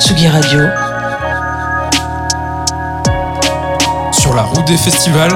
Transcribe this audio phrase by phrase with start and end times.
[0.00, 0.60] Tsugi Radio.
[4.12, 5.32] Sur la route des festivals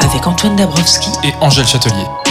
[0.00, 2.27] Avec Antoine Dabrowski et Angèle Châtelier.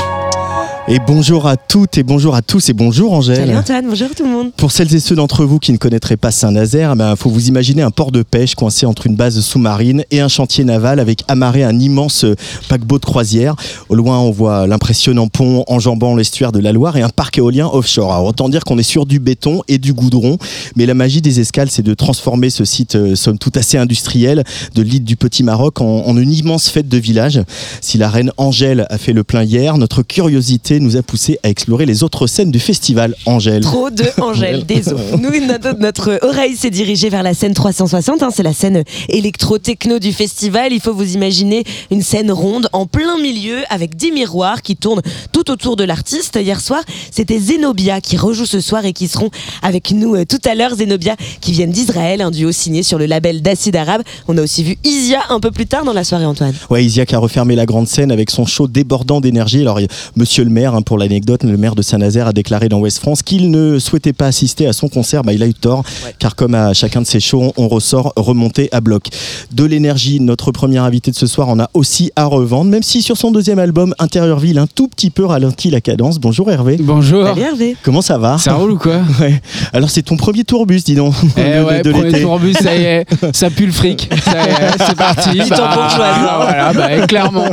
[0.89, 3.35] Et bonjour à toutes et bonjour à tous et bonjour Angèle.
[3.35, 4.53] Salut Antoine, bonjour tout le monde.
[4.55, 7.49] Pour celles et ceux d'entre vous qui ne connaîtraient pas Saint-Nazaire, il ben, faut vous
[7.49, 11.25] imaginer un port de pêche coincé entre une base sous-marine et un chantier naval avec
[11.27, 12.37] amarré un immense euh,
[12.69, 13.57] paquebot de croisière.
[13.89, 17.67] Au loin, on voit l'impressionnant pont enjambant l'estuaire de la Loire et un parc éolien
[17.67, 18.13] offshore.
[18.13, 20.37] Alors, autant dire qu'on est sur du béton et du goudron,
[20.77, 24.45] mais la magie des escales, c'est de transformer ce site, euh, somme toute assez industriel,
[24.73, 27.41] de l'île du Petit Maroc, en, en une immense fête de village.
[27.81, 31.49] Si la reine Angèle a fait le plein hier, notre curiosité nous a poussé à
[31.49, 33.61] explorer les autres scènes du festival Angèle.
[33.61, 35.01] Trop de Angèle, désolé.
[35.19, 38.23] Nous, notre, notre oreille s'est dirigée vers la scène 360.
[38.23, 40.73] hein, c'est la scène électro-techno du festival.
[40.73, 45.01] Il faut vous imaginer une scène ronde en plein milieu avec des miroirs qui tournent
[45.31, 46.37] tout autour de l'artiste.
[46.41, 49.29] Hier soir, c'était Zenobia qui rejoue ce soir et qui seront
[49.61, 50.75] avec nous euh, tout à l'heure.
[50.75, 54.01] Zenobia qui viennent d'Israël, un duo signé sur le label d'Acide Arabe.
[54.27, 56.53] On a aussi vu Isia un peu plus tard dans la soirée, Antoine.
[56.69, 59.61] Ouais, Isiac a refermé la grande scène avec son show débordant d'énergie.
[59.61, 59.81] Alors, a
[60.15, 63.21] monsieur le maire, hein, pour l'anecdote, le maire de Saint-Nazaire a déclaré dans Ouest France
[63.23, 65.23] qu'il ne souhaitait pas assister à son concert.
[65.23, 65.83] Bah, il a eu tort,
[66.19, 69.07] car comme à chacun de ses shows, on ressort remonté à bloc.
[69.51, 73.01] De l'énergie, notre premier invité de ce soir en a aussi à revendre, même si
[73.01, 76.19] sur son deuxième album, Intérieur Ville, un tout petit peu ralenti la cadence.
[76.19, 76.77] Bonjour Hervé.
[76.79, 77.25] Bonjour.
[77.25, 77.75] Salut Hervé.
[77.83, 78.37] Comment ça va?
[78.37, 78.97] Ça roule ou quoi?
[79.19, 79.41] Ouais.
[79.73, 81.13] Alors, c'est ton premier tourbus, dis donc.
[81.37, 84.09] Eh de- ouais, de premier tourbus, ça y est, ça pue le fric.
[84.23, 85.29] Ça y est, c'est parti.
[85.29, 86.15] Petit tampon bourgeoise.
[86.37, 87.45] voilà, bah, clairement.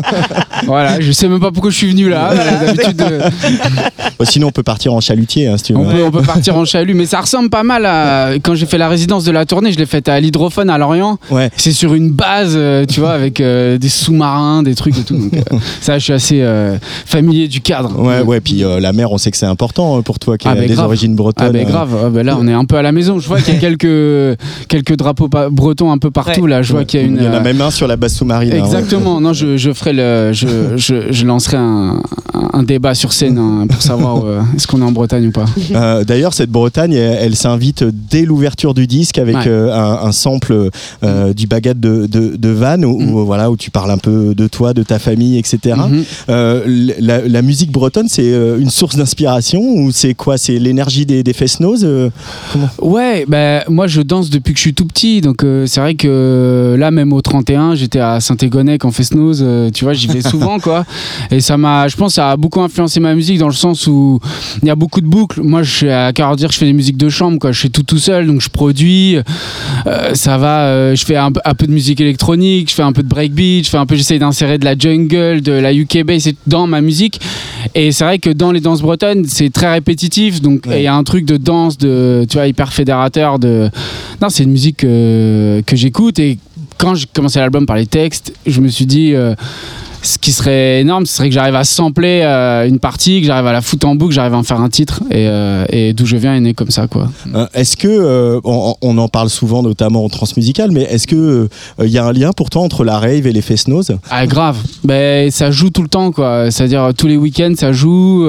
[0.67, 2.33] Voilà, je sais même pas pourquoi je suis venu là.
[2.67, 2.97] D'habitude,
[4.19, 5.81] Bah, sinon, on peut partir en chalutier, hein, si tu veux.
[5.81, 8.67] on, peut, on peut partir en chalut, mais ça ressemble pas mal à quand j'ai
[8.67, 9.73] fait la résidence de la tournée.
[9.73, 11.19] Je l'ai faite à l'hydrophone à Lorient.
[11.33, 11.51] Ouais.
[11.57, 15.17] C'est sur une base, euh, tu vois, avec euh, des sous-marins, des trucs et tout.
[15.17, 17.99] Donc, euh, ça, je suis assez euh, familier du cadre.
[17.99, 20.55] Ouais, ouais, puis la mer, on sait que c'est important pour toi qui Ah, a
[20.55, 20.87] bah, des grave.
[20.87, 21.49] origines bretonnes.
[21.49, 21.71] Ah ben euh.
[21.71, 23.19] grave, Ah ben là on est un peu à la maison.
[23.19, 24.39] Je vois qu'il y a quelques,
[24.69, 26.47] quelques drapeaux bretons un peu partout.
[26.47, 27.17] Là, je vois qu'il y a une.
[27.17, 28.51] Il y en a même un sur la base sous-marine.
[28.53, 28.61] hein, ouais.
[28.61, 29.21] Exactement.
[29.21, 32.01] Non, je, je ferai le, je, je, je lancerai un,
[32.53, 35.45] un débat sur scène hein, pour savoir euh, est-ce qu'on est en Bretagne ou pas.
[35.73, 39.43] Euh, D'ailleurs, cette Bretagne, elle, elle s'invite dès l'ouverture du disque avec Ouais.
[39.49, 40.71] euh, un, un sample
[41.37, 43.11] du baguette de, de, de Van, où, Mm.
[43.15, 45.77] où, voilà, où tu parles un peu de toi, de ta famille, etc.
[45.89, 46.05] Mhm.
[46.29, 46.63] Euh,
[47.01, 50.39] la, la musique bretonne, c'est une source d'inspiration ou c'est quoi?
[50.39, 52.11] C'est l'énergie des, des Fest-Noz euh,
[52.81, 56.77] Ouais, ben moi je danse depuis que je suis tout petit, donc c'est vrai que
[56.79, 60.59] là même au 31, j'étais à Saint-Égonec en Festnose, euh, tu vois, j'y vais souvent
[60.61, 60.85] quoi.
[61.31, 64.21] Et ça m'a, je pense, ça a beaucoup influencé ma musique dans le sens où
[64.63, 65.43] il y a beaucoup de boucles.
[65.43, 67.69] Moi, je suis à qu'à dire, je fais des musiques de chambre quoi, je fais
[67.69, 69.17] tout tout seul, donc je produis.
[69.87, 72.83] Euh, ça va, euh, je fais un, peu- un peu de musique électronique, je fais
[72.83, 75.73] un peu de breakbeat, je fais un peu, j'essaye d'insérer de la jungle, de la
[75.75, 77.21] UK bass dans ma musique.
[77.75, 80.83] Et c'est vrai que dans les danses bretonnes, c'est très répétitif, donc il Ouais.
[80.85, 83.39] y a un truc de danse, de, tu vois, hyper fédérateur.
[83.39, 83.71] De...
[84.23, 86.39] Non, c'est une musique que, que j'écoute et
[86.79, 89.13] quand j'ai commencé l'album par les textes, je me suis dit.
[89.15, 89.35] euh,
[90.05, 93.47] ce qui serait énorme, ce serait que j'arrive à sampler euh, une partie, que j'arrive
[93.47, 95.95] à la foutre en boucle, que j'arrive à en faire un titre, et, euh, et
[95.95, 97.09] d'où je viens est né comme ça, quoi.
[97.35, 101.49] Euh, Est-ce que, on, on en parle souvent notamment en transmusical, mais est-ce que
[101.83, 105.31] il y a un lien pourtant entre la rave et les Fest-Noz Ah grave, ben
[105.31, 106.51] ça joue tout le temps quoi.
[106.51, 108.29] C'est-à-dire tous les week-ends ça joue.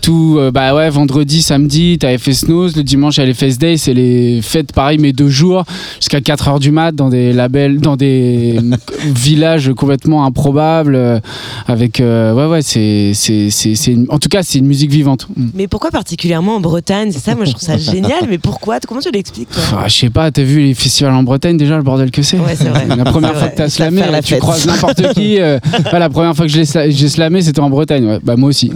[0.00, 3.60] tout bah ouais vendredi, samedi t'as FS Snows, le dimanche il y a les Fest
[3.60, 5.64] Day, c'est les fêtes pareil mais deux jours
[6.00, 8.58] jusqu'à 4 heures du mat dans des labels, dans des
[9.14, 11.20] villages complètement improbables euh,
[11.66, 14.90] avec euh, ouais ouais c'est c'est c'est c'est une- en tout cas c'est une musique
[14.90, 15.26] vivante.
[15.36, 15.46] Mm.
[15.54, 17.10] Mais pourquoi particulièrement en Bretagne?
[17.12, 18.24] C'est ça, moi je trouve ça génial.
[18.28, 18.78] Mais pourquoi?
[18.80, 19.62] Comment tu l'expliques toi?
[19.84, 22.38] Ah, je sais pas, t'as vu les festivals en Bretagne déjà le bordel que c'est
[22.38, 22.86] Ouais, c'est vrai.
[22.96, 23.50] La première fois vrai.
[23.52, 24.40] que t'as slamé, la tu fête.
[24.40, 25.40] croises n'importe qui.
[25.40, 25.58] euh,
[25.92, 28.06] la première fois que je l'ai sla- j'ai slamé, c'était en Bretagne.
[28.06, 28.18] Ouais.
[28.22, 28.70] Bah moi aussi.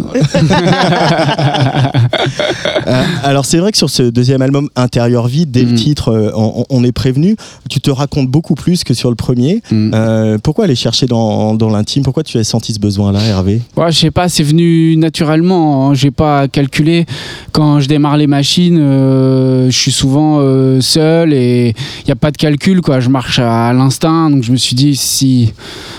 [2.87, 5.77] Euh, alors c'est vrai que sur ce deuxième album Intérieur vide, dès le Mhm.
[5.77, 7.37] titre, euh, on, on est prévenu,
[7.71, 9.63] tu te racontes beaucoup plus que sur le premier.
[9.71, 9.91] Mm.
[9.95, 13.93] Euh, pourquoi aller chercher dans, dans l'intime Pourquoi tu as senti ce besoin-là, Hervé Ouais,
[13.93, 15.91] je sais pas, c'est venu naturellement.
[15.91, 15.95] hein.
[15.95, 17.07] J'ai pas calculé.
[17.53, 22.17] Quand je démarre les machines, euh, je suis souvent euh, seul et il y a
[22.17, 23.01] pas de calcul quoi.
[23.01, 25.53] Je marche à l'instinct, donc je me suis dit si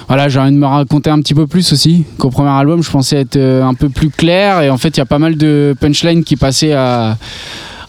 [0.08, 2.04] voilà, j'ai envie de me raconter un petit peu plus aussi.
[2.18, 4.98] Qu'au premier album, je pensais être euh, un peu plus clair et en fait, il
[4.98, 7.18] y a pas mal de punchlines qui passaient à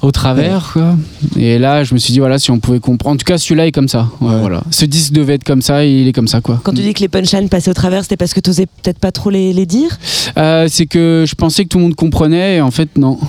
[0.04, 0.94] au travers quoi.
[1.36, 3.66] et là je me suis dit voilà si on pouvait comprendre en tout cas celui-là
[3.66, 4.40] est comme ça Ouais, Ouais.
[4.40, 6.82] voilà ce disque devait être comme ça et il est comme ça quoi Quand tu
[6.82, 9.30] dis que les punchlines passaient au travers, c'était parce que tu osais peut-être pas trop
[9.30, 9.90] les, les dire?
[10.36, 13.18] Euh, c'est que je pensais que tout le monde comprenait et en fait non.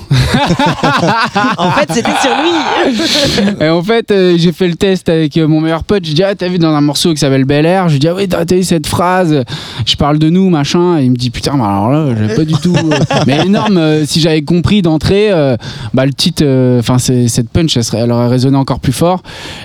[1.58, 3.56] En fait, c'était sur lui.
[3.66, 6.04] Et en fait, euh, j'ai fait le test avec euh, mon meilleur pote.
[6.06, 7.88] J'ai dit, ah, t'as vu dans un morceau qui s'appelle Bel Air?
[7.88, 9.44] Je lui dis, ah oui, t'as vu cette phrase?
[9.86, 10.98] Je parle de nous, machin.
[11.00, 12.76] Et il me dit, putain, bah alors là, j'avais pas du tout.
[13.28, 15.56] Mais énorme, euh, si j'avais compris d'entrée, euh,
[15.94, 19.22] bah, le titre, euh, enfin, cette punch, elle, serait- elle aurait résonné encore plus fort.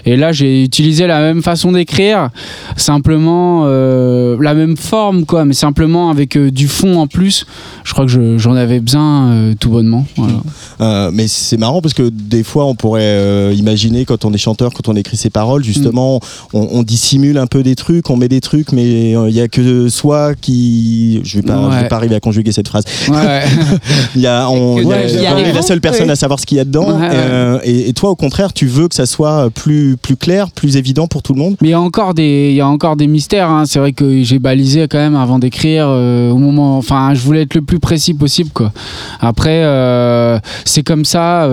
[0.07, 2.31] Et là, j'ai utilisé la même façon d'écrire,
[2.77, 7.47] simplement euh, la même forme, quoi, mais simplement avec euh, du fond en plus.
[7.85, 10.07] Je crois que je- j'en avais besoin euh, tout bonnement.
[10.17, 11.11] Voilà.
[11.13, 14.89] Mais c'est marrant parce que des fois, on pourrait imaginer quand on est chanteur, quand
[14.89, 16.21] on écrit ses paroles, justement,
[16.53, 19.49] on, on dissimule un peu des trucs, on met des trucs, mais il y a
[19.49, 21.21] que soi qui.
[21.25, 21.89] Je vais pas, je vais Ouais.
[21.89, 22.85] pas arriver à conjuguer cette phrase.
[23.09, 23.43] Ouais.
[24.17, 24.93] Il y a, on, il y
[25.27, 26.90] a- Y la seule personne à savoir ce qu'il y a dedans.
[26.95, 27.09] Ouais, ouais.
[27.13, 30.77] Euh, et, et toi, au contraire, tu veux que ça soit plus, plus clair, plus
[30.77, 31.57] évident pour tout le monde?
[31.61, 33.51] Mais il y a encore des, il y a encore des mystères.
[33.51, 33.65] hein.
[33.67, 36.77] C'est vrai que j'ai balisé quand même avant d'écrire euh, au moment.
[36.79, 38.73] Enfin, je voulais être le plus précis possible, quoi.
[39.21, 41.49] Après, euh, c'est comme ça.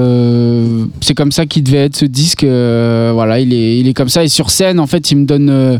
[1.02, 2.44] c'est comme ça qu'il devait être ce disque.
[2.44, 4.24] voilà, il est, il est comme ça.
[4.24, 5.80] Et sur scène, en fait, il me donne.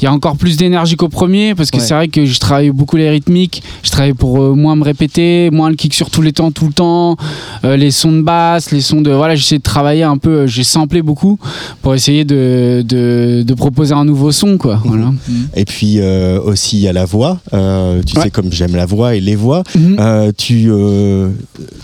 [0.00, 1.82] il y a encore plus d'énergie qu'au premier parce que Ouais.
[1.86, 3.62] c'est vrai que je travaille beaucoup les rythmiques.
[3.82, 6.72] Je travaille pour moins me répéter, moins le kick sur tous les temps, tout le
[6.72, 7.16] temps.
[7.64, 9.10] les sons de basse, les sons de.
[9.10, 10.30] Voilà, j'essaie de travailler un peu.
[10.40, 11.38] euh, J'ai samplé beaucoup
[11.82, 14.80] pour essayer de, de, de proposer un nouveau son, quoi.
[14.84, 15.12] Voilà.
[15.54, 17.38] Et puis euh, aussi, il y a la voix.
[17.52, 18.24] Euh, tu Ouais.
[18.24, 19.62] sais, comme j'aime la voix et les voix.
[19.76, 19.96] Mhm.
[20.00, 20.70] Euh, tu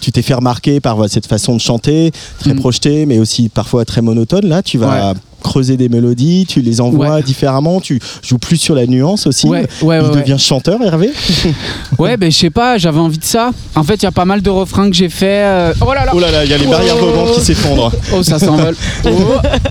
[0.00, 2.60] tu t'es fait remarquer par cette façon de chanter, très Mhm.
[2.60, 4.46] projetée, mais aussi parfois très monotone.
[4.46, 5.14] Là, tu vas
[5.46, 7.22] creuser des mélodies, tu les envoies Ouais.
[7.22, 9.46] différemment, tu joues plus sur la nuance aussi.
[9.46, 10.20] Ouais, ouais, Il ouais, ouais.
[10.22, 11.10] devient chanteur, Hervé
[11.98, 13.50] Ouais, ben je sais pas, j'avais envie de ça.
[13.74, 15.42] En fait, il y a pas mal de refrains que j'ai fait.
[15.44, 16.70] euh, Oh là là Oh là là, il y a les Oh.
[16.70, 17.92] barrières volantes qui s'effondrent.
[18.14, 18.74] Oh, ça s'envole.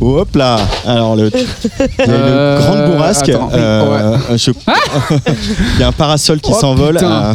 [0.01, 0.17] Oh.
[0.19, 3.29] Hop là Alors, le, il y a Euh, une grande bourrasque.
[3.29, 4.51] attends, oui, euh, je-
[5.75, 6.97] il y a un parasol qui Oh, s'envole.
[7.01, 7.33] euh,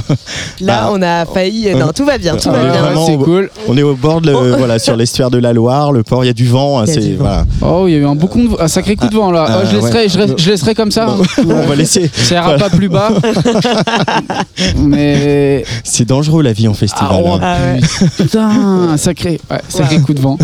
[0.60, 0.90] Là, Ah.
[0.92, 1.74] on a failli.
[1.74, 3.06] Non, tout va bien, tout Ah, va bien.
[3.06, 3.50] c'est cool.
[3.68, 6.28] on est au bord de, le- voilà, sur l'estuaire de la Loire, le port, il
[6.28, 6.78] y a du vent.
[6.80, 7.24] hein, Il y a c'est du vent.
[7.24, 7.44] voilà.
[7.62, 9.44] Oh, il y a eu un, beau coup de- un sacré coup de vent là.
[9.48, 10.08] Ah, Oh, je, laisserai, ouais.
[10.08, 11.06] je, laisse- je laisserai comme ça.
[11.08, 11.16] hein.
[11.46, 12.10] on va laisser.
[12.12, 13.10] Ça ira pas plus bas.
[14.76, 15.64] Mais.
[15.84, 17.08] C'est dangereux la vie en festival.
[17.12, 17.40] Ah, oh, hein.
[17.42, 18.08] Ah ouais.
[18.16, 18.48] Putain,
[18.92, 20.38] un sacré, ouais, sacré coup de vent.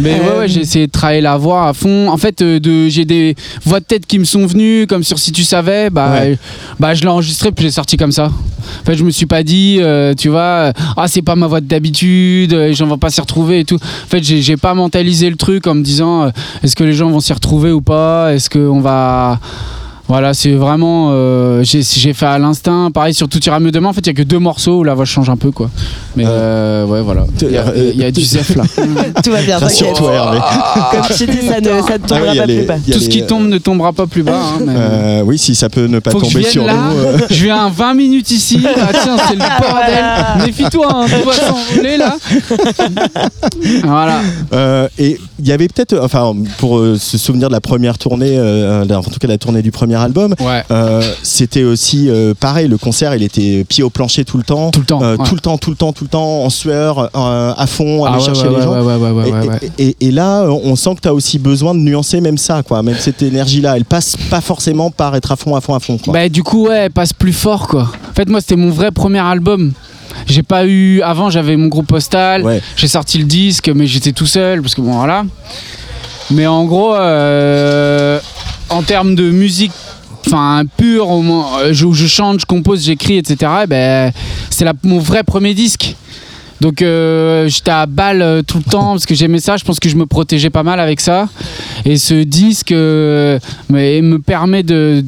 [0.00, 2.08] Mais ouais, Euh, ouais, j'ai essayé de travailler la voix à fond.
[2.08, 3.34] En fait, euh, de, j'ai des
[3.64, 6.30] voix de tête qui me sont venues, comme sur Si tu savais, bah, Ouais.
[6.32, 6.36] euh,
[6.78, 8.26] bah je l'ai enregistré puis j'ai sorti comme ça.
[8.26, 11.60] En fait, je me suis pas dit, euh, tu vois, ah c'est pas ma voix
[11.60, 13.76] d'habitude, j'en vais pas s'y retrouver et tout.
[13.76, 16.30] En fait, j'ai, j'ai pas mentalisé le truc en me disant, euh,
[16.62, 18.34] est-ce que les gens vont s'y retrouver ou pas?
[18.34, 19.38] Est-ce qu'on va
[20.08, 21.10] voilà, c'est vraiment.
[21.12, 22.90] euh, j'ai fait à l'instinct.
[22.92, 23.90] Pareil sur Tout ira mieux demain.
[23.90, 25.70] En fait, il y a que deux morceaux où la voix change un peu, quoi.
[26.16, 27.26] Mais euh, ouais, voilà.
[27.42, 28.62] Il y, a- il y a du zef là.
[29.22, 30.00] Tout va bien, t'inquiète.
[30.00, 30.38] Hervé.
[30.90, 32.56] Comme tu dis, ça ne, ça ne Ah tombera oui, il y a pas les-
[32.58, 32.74] plus bas.
[32.92, 34.32] Tout ce qui tombe ne tombera pas plus bas.
[34.38, 36.98] hein, mais- Euh, oui, si ça peut ne pas Faut je tomber sur là, nous.
[36.98, 41.32] euh, je viens 20 minutes ici, ah tiens c'est le bordel, méfie-toi, hein, tu vas
[41.34, 42.16] s'envoler là.
[43.84, 44.20] voilà.
[44.52, 48.36] Euh, et il y avait peut-être, enfin, pour euh, se souvenir de la première tournée,
[48.38, 50.62] euh, en tout cas la tournée du premier album, Ouais.
[50.70, 52.68] euh, c'était aussi euh, pareil.
[52.68, 55.02] Le concert, il était pied au plancher tout le temps, Tout le temps.
[55.02, 55.26] Euh, ouais.
[55.28, 58.18] tout le temps, tout le temps, tout le temps, en sueur, à fond, aller Ah
[58.18, 58.74] ouais, chercher les gens.
[59.78, 62.82] Et- là, on sent que tu as aussi besoin de nuancer même ça, quoi.
[62.82, 65.98] Même cette énergie-là, elle passe pas forcément par être à fond, à fond, à fond.
[65.98, 66.12] Quoi.
[66.12, 67.82] Bah du coup ouais, elle passe plus fort quoi.
[68.10, 69.72] En fait moi c'était mon vrai premier album.
[70.26, 72.60] J'ai pas eu avant j'avais mon groupe postal, Ouais.
[72.76, 75.24] j'ai sorti le disque mais j'étais tout seul parce que bon voilà.
[76.30, 78.18] Mais en gros euh,
[78.70, 79.72] en termes de musique
[80.76, 83.50] pure moins, euh, je, où je chante, je compose, j'écris etc.
[83.64, 84.12] eh ben
[84.50, 85.96] c'est mon vrai premier disque.
[86.60, 89.56] Donc euh, j'étais à balle euh, tout le temps parce que j'aimais ça.
[89.56, 91.28] Je pense que je me protégeais pas mal avec ça.
[91.84, 93.38] Et ce disque euh,
[93.70, 95.02] me, me permet de,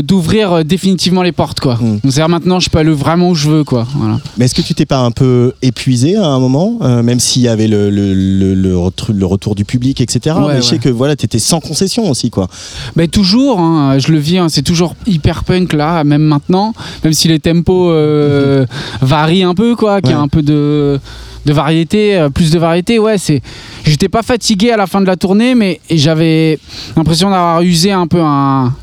[0.00, 1.76] d'ouvrir définitivement les portes quoi.
[1.76, 2.00] Mm.
[2.00, 3.86] Donc c'est-à-dire maintenant je peux aller vraiment où je veux quoi.
[3.96, 4.18] Voilà.
[4.36, 7.42] Mais est-ce que tu t'es pas un peu épuisé à un moment, euh, même s'il
[7.42, 10.36] y avait le, le, le, retour du public, etc.
[10.38, 12.48] Ouais, mais je sais que voilà, t'étais sans concession aussi, quoi.
[12.96, 16.72] Mais toujours, hein, je le vis, hein, c'est toujours hyper punk là, même maintenant,
[17.04, 18.66] même si les tempos euh,
[19.00, 20.22] varient un peu, quoi, qu'il y a Ouais.
[20.22, 20.95] un peu de,
[21.44, 23.40] de variété, euh, plus de variété, ouais, c'est.
[23.84, 26.58] J'étais pas fatigué à la fin de la tournée, mais j'avais
[26.96, 28.74] l'impression d'avoir usé un peu un.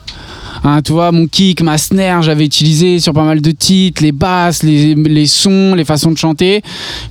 [0.85, 4.63] tu vois, mon kick, ma snare, j'avais utilisé sur pas mal de titres, les basses,
[4.63, 6.61] les, les sons, les façons de chanter.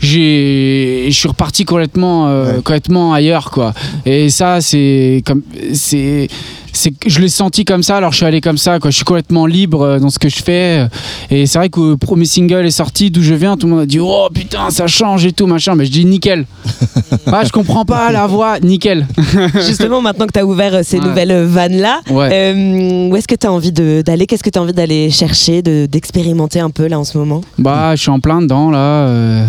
[0.00, 2.56] J'ai, je suis reparti complètement, euh, Ouais.
[2.56, 3.74] complètement ailleurs, quoi.
[4.06, 5.42] Et ça, c'est comme,
[5.74, 6.28] c'est,
[6.72, 8.90] c'est que je l'ai senti comme ça, alors je suis allé comme ça, quoi.
[8.90, 10.86] Je suis complètement libre euh, dans ce que je fais.
[11.30, 13.82] Et c'est vrai que le premier single est sorti, d'où je viens, tout le monde
[13.82, 15.74] a dit Oh putain, ça change et tout, machin.
[15.74, 16.46] Mais je dis nickel.
[17.26, 19.06] ah, je comprends pas la voix, nickel.
[19.66, 21.06] Justement, maintenant que tu as ouvert euh, ces Ouais.
[21.06, 22.28] nouvelles vannes-là, Ouais.
[22.32, 24.26] euh, où est-ce que tu as envie d'aller?
[24.26, 27.42] Qu'est-ce que tu as envie d'aller chercher, de- d'expérimenter un peu là en ce moment?
[27.58, 28.78] Bah, je suis en plein dedans là.
[28.78, 29.44] euh.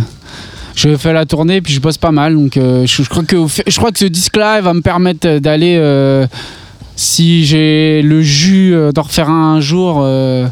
[0.75, 2.36] je fais la tournée puis je bosse pas mal.
[2.36, 3.38] Donc euh, je, je crois que
[3.68, 6.25] je crois que ce disque-là va me permettre d'aller euh,
[6.96, 10.00] si j'ai le jus euh, d'en refaire un, un jour.
[10.04, 10.48] euh,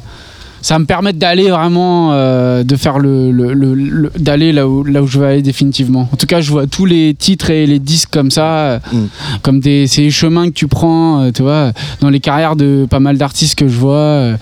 [0.63, 4.67] ça va me permettre d'aller vraiment euh, de faire le, le- le- le- d'aller là
[4.67, 6.07] où là où je veux aller définitivement.
[6.13, 8.97] En tout cas, je vois tous les titres et les disques comme ça, Mm.
[9.41, 11.71] comme des les chemins que tu prends, euh, tu vois,
[12.01, 14.33] dans les carrières de pas mal d'artistes que je vois.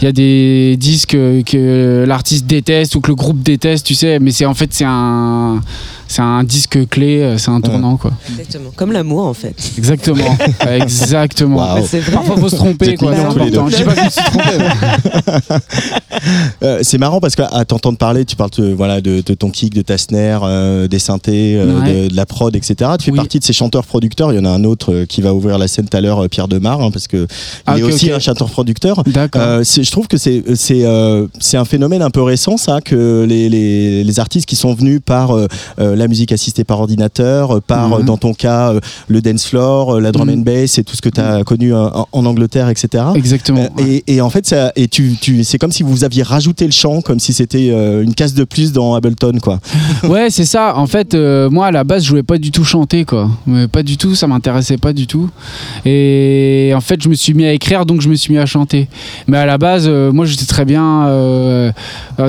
[0.00, 1.10] Il y a des disques
[1.46, 4.84] que l'artiste déteste ou que le groupe déteste, tu sais, mais c'est en fait c'est
[4.84, 5.60] un
[6.08, 8.10] c'est un disque clé, euh, c'est un tournant quoi.
[8.30, 8.70] Exactement.
[8.74, 9.54] Comme l'amour en fait.
[9.78, 10.36] Exactement,
[10.68, 11.76] exactement.
[11.76, 12.00] Vrai.
[12.12, 13.68] Parfois faut se tromper quoi, c'est important.
[13.84, 15.58] pas.
[16.64, 19.72] Euh, c'est marrant parce qu'à t'entendre parler, tu parles de, voilà, de, de ton kick,
[19.74, 22.04] de ta snare, euh, des synthés, euh, Ouais.
[22.04, 22.90] de, de la prod, etc.
[22.98, 23.16] Tu fais Oui.
[23.16, 24.32] partie de ces chanteurs-producteurs.
[24.32, 26.48] Il y en a un autre qui va ouvrir la scène tout à l'heure, Pierre
[26.48, 27.26] Demar, hein, parce que
[27.66, 28.18] Ah, il est aussi un.
[29.36, 32.80] Euh, c'est- je trouve que c'est c'est euh, c'est un phénomène un peu récent ça
[32.80, 35.46] que les, les, les artistes qui sont venus par euh,
[35.98, 37.94] la musique assistée par ordinateur euh, par Mhm.
[37.94, 40.38] euh, dans ton cas euh, le dance floor la drum Mhm.
[40.38, 43.68] and bass et tout ce que tu as connu euh, en, en Angleterre etc Exactement.
[43.78, 46.72] Et, et en fait ça et tu, tu c'est comme si vous aviez rajouté le
[46.72, 49.60] chant comme si c'était une case de plus dans Ableton quoi
[50.08, 50.76] Ouais, c'est ça.
[50.76, 53.28] En fait, euh, moi à la base, je voulais pas du tout chanter, quoi.
[53.46, 55.28] Mais pas du tout, ça m'intéressait pas du tout.
[55.84, 58.46] Et en fait, je me suis mis à écrire, donc je me suis mis à
[58.46, 58.88] chanter.
[59.26, 61.72] Mais à la base, euh, moi, j'étais très bien euh,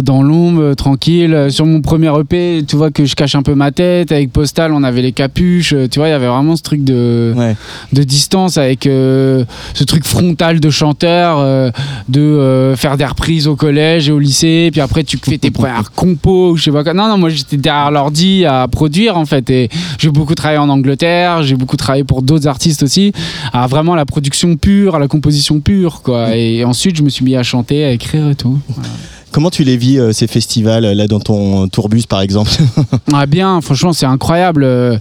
[0.03, 1.47] dans l'ombre, tranquille.
[1.49, 4.11] Sur mon premier EP, tu vois que je cache un peu ma tête.
[4.11, 5.73] Avec Postal, on avait les capuches.
[5.73, 7.55] euh, Tu vois, il y avait vraiment ce truc de ouais
[7.93, 11.69] de distance avec euh, ce truc frontal de chanteur, euh,
[12.07, 15.91] de faire des reprises au collège et au lycée, puis après tu fais tes premières
[15.91, 16.93] compos, ou je sais pas quoi.
[16.93, 20.69] Non, non, moi j'étais derrière l'ordi à produire en fait, et j'ai beaucoup travaillé en
[20.69, 23.11] Angleterre, j'ai beaucoup travaillé pour d'autres artistes aussi,
[23.53, 26.35] à vraiment la production pure, à la composition pure, quoi.
[26.35, 28.59] Et ensuite je me suis mis à chanter, à écrire et tout.
[29.31, 32.51] comment tu les vis euh, ces festivals là dans ton tourbus par exemple
[33.13, 34.63] Ah bien, franchement, c'est incroyable.
[34.63, 34.97] Euh,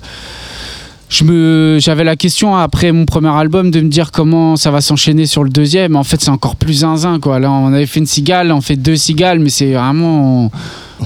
[1.10, 4.82] Je me, j'avais la question après mon premier album de me dire comment ça va
[4.82, 5.96] s'enchaîner sur le deuxième.
[5.96, 7.38] En fait, c'est encore plus zinzin, quoi.
[7.40, 10.50] Là, on avait fait une cigale, on fait deux cigales, mais c'est vraiment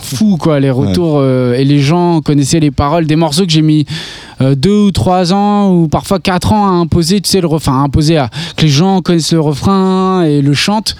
[0.02, 0.58] fou, quoi.
[0.58, 4.31] Les retours euh, et les gens connaissaient les paroles des morceaux que j'ai mis euh,
[4.54, 7.84] deux ou trois ans ou parfois quatre ans à imposer, tu sais, le refrain, à
[7.84, 10.96] imposer à que les gens connaissent le refrain et le chantent.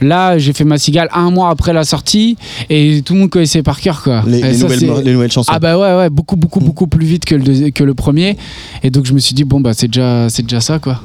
[0.00, 2.36] Là, j'ai fait ma cigale un mois après la sortie
[2.70, 4.22] et tout le monde connaissait par cœur, quoi.
[4.26, 6.60] les, Et les ça, nouvelles, c'est- les nouvelles chansons ah bah ouais ouais beaucoup beaucoup
[6.60, 8.36] beaucoup plus vite que le que le premier
[8.82, 11.00] et donc je me suis dit bon bah c'est déjà c'est déjà ça quoi.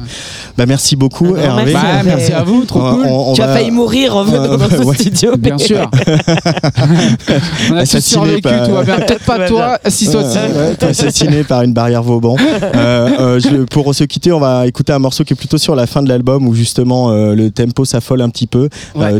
[0.56, 1.86] bah merci beaucoup Ah non, Hervé merci.
[1.86, 3.06] Bah, merci à vous trop On- cool.
[3.06, 4.94] on- on tu as va- failli mourir en venant Euh, dans ce ouais.
[4.96, 5.36] studio.
[5.36, 5.90] Bien sûr.
[7.72, 8.96] On a tous survécu, tout va bien.
[8.96, 10.22] Peut-être pas toi, si toi
[11.48, 12.36] Par une barrière Vauban.
[12.62, 15.74] Euh, euh, je- pour se quitter, on va écouter un morceau qui est plutôt sur
[15.74, 18.68] la fin de l'album où justement euh, le tempo s'affole un petit peu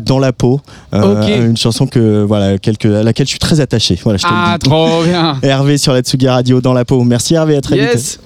[0.04, 0.60] dans la peau.
[0.92, 3.98] Une chanson que voilà, quelque, à laquelle je suis très attaché.
[4.02, 4.68] Voilà, je te Ah le dis.
[4.68, 5.38] trop bien.
[5.42, 7.02] Hervé sur la Tsugi Radio dans la peau.
[7.04, 7.90] Merci Hervé, à très vite.
[7.94, 8.18] Yes.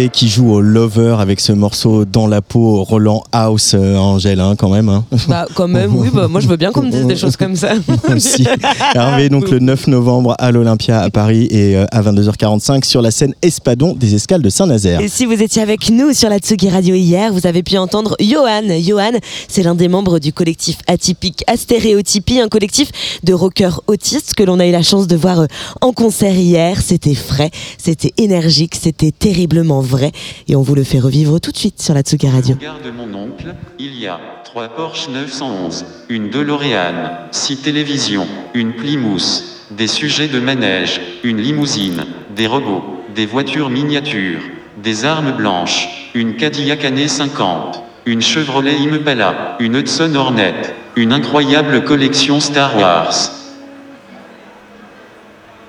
[0.00, 4.40] Hervé qui joue au Lover avec ce morceau dans la peau, Roland House, euh, Angèle,
[4.40, 4.88] hein, quand même.
[4.88, 5.04] hein.
[5.28, 7.54] Bah, quand même, oui, bah, moi je veux bien qu'on me dise des choses comme
[7.54, 7.72] ça.
[8.14, 8.46] Aussi.
[8.94, 13.10] Hervé, donc le 9 novembre à l'Olympia à Paris et euh, à 22h45 sur la
[13.10, 15.00] scène Espadon des Escales de Saint-Nazaire.
[15.02, 18.16] Et si vous étiez avec nous sur la Tsugi Radio hier, vous avez pu entendre
[18.20, 18.62] Johan.
[18.82, 22.90] Johan, c'est l'un des membres du collectif atypique Astéréotypie, un collectif
[23.22, 25.46] de rockers autistes que l'on a eu la chance de voir euh,
[25.82, 26.80] en concert hier.
[26.80, 30.12] C'était frais, c'était énergique, c'était terriblement vrai.
[30.48, 32.54] Et on vous le fait revivre tout de suite sur la Tsugi Radio.
[32.54, 39.44] Regarde mon oncle, il y a trois Porsche 911, une DeLorean, six télévisions, une Plymouth,
[39.70, 42.04] des sujets de manège, une limousine,
[42.34, 42.82] des robots,
[43.14, 44.40] des voitures miniatures,
[44.82, 50.54] des armes blanches, une Cadillac année 50, une Chevrolet Impala, une Hudson Hornet,
[50.96, 53.39] une incroyable collection Star Wars.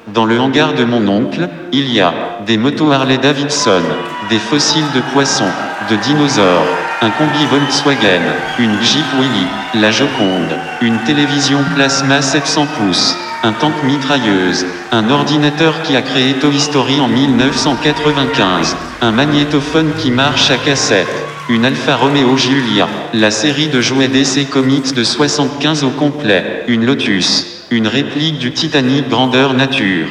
[0.08, 2.14] Dans le hangar de mon oncle, il y a
[2.48, 3.84] des motos Harley Davidson,
[4.30, 5.52] des fossiles de poissons,
[5.90, 6.66] de dinosaures,
[7.02, 8.22] un combi Volkswagen,
[8.58, 15.82] une Jeep Willy, la Joconde, une télévision plasma 700 pouces, un tank mitrailleuse, un ordinateur
[15.82, 21.08] qui a créé Toy Story en 1995, un magnétophone qui marche à cassette,
[21.50, 26.86] une Alfa Romeo Giulia, la série de jouets DC Comics de 75 au complet, une
[26.86, 30.08] Lotus, une réplique du Titanic grandeur nature.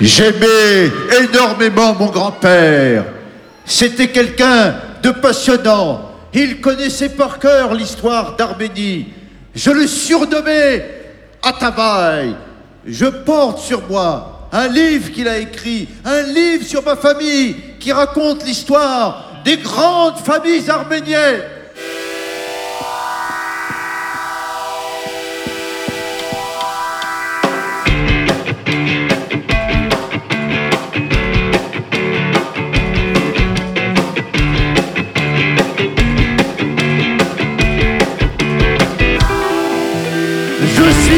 [0.00, 0.90] J'aimais
[1.22, 3.04] énormément mon grand-père.
[3.66, 6.10] C'était quelqu'un de passionnant.
[6.32, 9.08] Il connaissait par cœur l'histoire d'Arménie.
[9.54, 10.88] Je le surnommais
[11.42, 12.34] Atabaï.
[12.86, 17.92] Je porte sur moi un livre qu'il a écrit, un livre sur ma famille qui
[17.92, 21.42] raconte l'histoire des grandes familles arméniennes.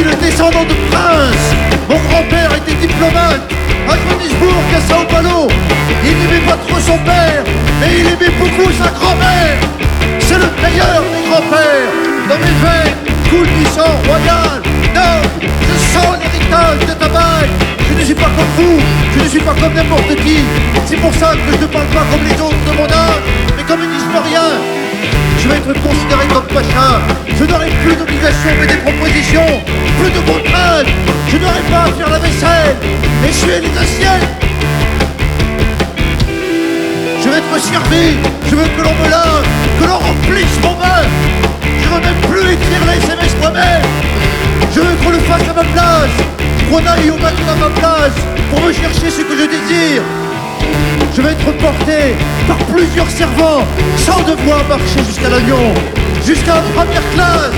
[0.01, 1.45] Le descendant de prince.
[1.89, 3.43] Mon grand-père était diplomate
[3.89, 5.49] à Johannesburg, à Sao Paulo.
[6.05, 7.45] Il n'aimait pas trop son père,
[7.81, 9.59] mais il aimait beaucoup sa grand-mère.
[10.21, 11.93] C'est le meilleur des grands-pères.
[12.29, 12.97] Dans mes veines
[13.29, 14.63] coule du sang royal.
[14.95, 15.21] Non,
[15.69, 17.51] je sens l'héritage de ta bague.
[17.89, 18.79] Je ne suis pas comme vous,
[19.17, 20.39] je ne suis pas comme n'importe qui.
[20.87, 23.25] C'est pour ça que je ne parle pas comme les autres de mon âge,
[23.57, 24.82] mais comme un historien.
[25.43, 27.01] Je vais être considéré comme pacha.
[27.37, 29.61] Je n'aurai plus d'obligations mais des propositions.
[29.99, 30.87] Plus de contraintes.
[31.29, 32.77] Je n'aurai pas à faire la vaisselle.
[33.29, 34.29] Essuyer les assiettes.
[37.25, 38.19] Je vais être servi.
[38.49, 39.45] Je veux que l'on me lave.
[39.81, 41.03] Que l'on remplisse mon bain.
[41.83, 43.83] Je veux même plus écrire les SMS moi-même.
[44.73, 46.15] Je veux qu'on le fasse à ma place.
[46.71, 48.15] Qu'on aille au bateau à ma place.
[48.49, 50.03] Pour me chercher ce que je désire.
[51.15, 52.17] Je vais être porté
[52.49, 53.65] par plusieurs servants
[53.99, 55.75] sans devoir marcher jusqu'à l'avion,
[56.25, 57.53] jusqu'à la première classe.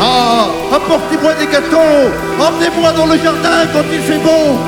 [0.00, 4.58] Ah, apportez-moi des gâteaux, emmenez-moi dans le jardin quand il fait bon.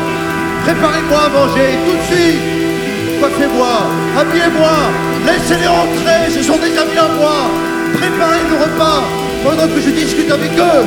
[0.65, 2.43] Préparez-moi à manger tout de suite.
[3.19, 3.75] Coiffez-moi,
[4.17, 4.77] habillez-moi,
[5.27, 7.51] laissez-les entrer, ce sont des amis à moi.
[7.95, 9.03] Préparez le repas
[9.43, 10.87] pendant que je discute avec eux.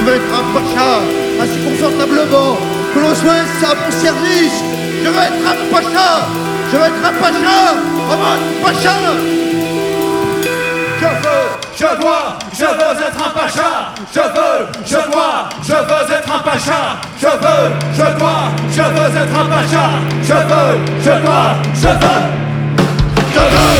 [0.00, 0.88] Je veux être un pacha,
[1.42, 2.56] assis confortablement,
[2.94, 4.64] que l'on soit à mon service.
[5.04, 6.26] Je veux être un pacha,
[6.72, 7.74] je veux être un pacha,
[8.10, 8.94] un pacha.
[11.00, 11.44] Je veux,
[11.76, 13.92] je dois, je veux être un pacha.
[14.14, 16.80] Je veux, je dois, je veux être un pacha.
[17.20, 19.84] Je veux, je dois, je veux être un pacha.
[20.22, 22.39] Je veux, je dois, je veux
[23.32, 23.70] Come on!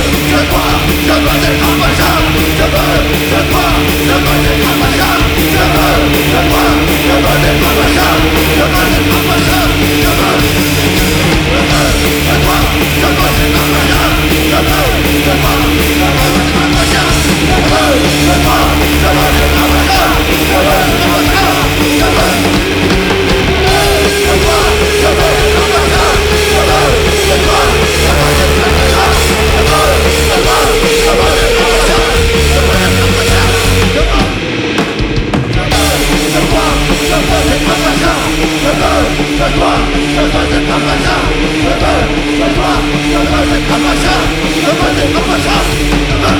[39.41, 39.79] Veux, je dois,
[40.15, 41.17] je veux être un pacha.
[41.41, 42.01] Je veux,
[42.37, 42.77] je dois,
[43.11, 44.15] je veux être un pacha.
[44.55, 45.57] Je veux un pacha.
[46.01, 46.37] Je veux.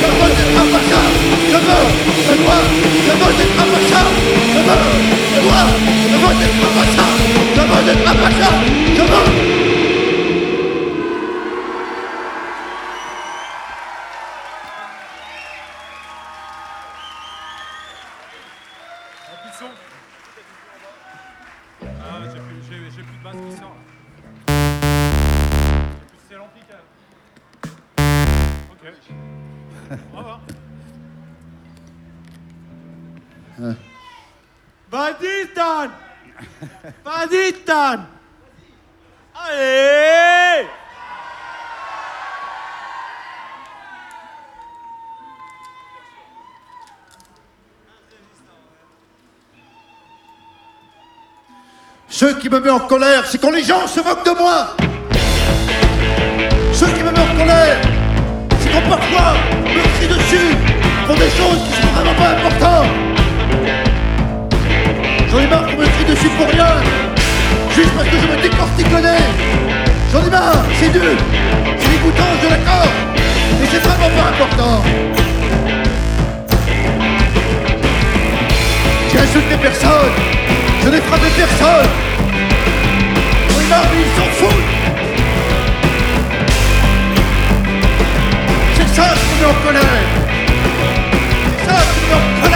[0.00, 1.00] Je veux être pacha.
[1.50, 1.84] Je veux,
[2.16, 2.62] je je veux.
[3.02, 4.58] Je veux, je je
[6.76, 6.91] veux.
[39.34, 40.66] Allez
[52.08, 54.76] Ce qui me met en colère, c'est quand les gens se moquent de moi.
[56.72, 57.78] Ce qui me met en colère,
[58.60, 59.34] c'est quand parfois
[59.64, 60.56] on me crie dessus
[61.06, 62.86] pour des choses qui sont vraiment pas importantes.
[65.30, 67.11] J'en ai marre qu'on me crie dessus pour rien,
[67.74, 69.24] juste parce que je me nez.
[70.12, 71.16] J'en ai marre, c'est dur,
[71.78, 72.90] c'est dégoûtant, je l'accorde,
[73.60, 74.82] mais c'est vraiment pas important.
[79.10, 80.12] J'ai insulté personne,
[80.84, 81.88] je n'ai frappé personne.
[83.48, 84.64] J'en ai marre, mais ils s'en foutent.
[88.76, 89.82] C'est ça qui me met en colère.
[91.58, 92.51] C'est ça qui me met en colère.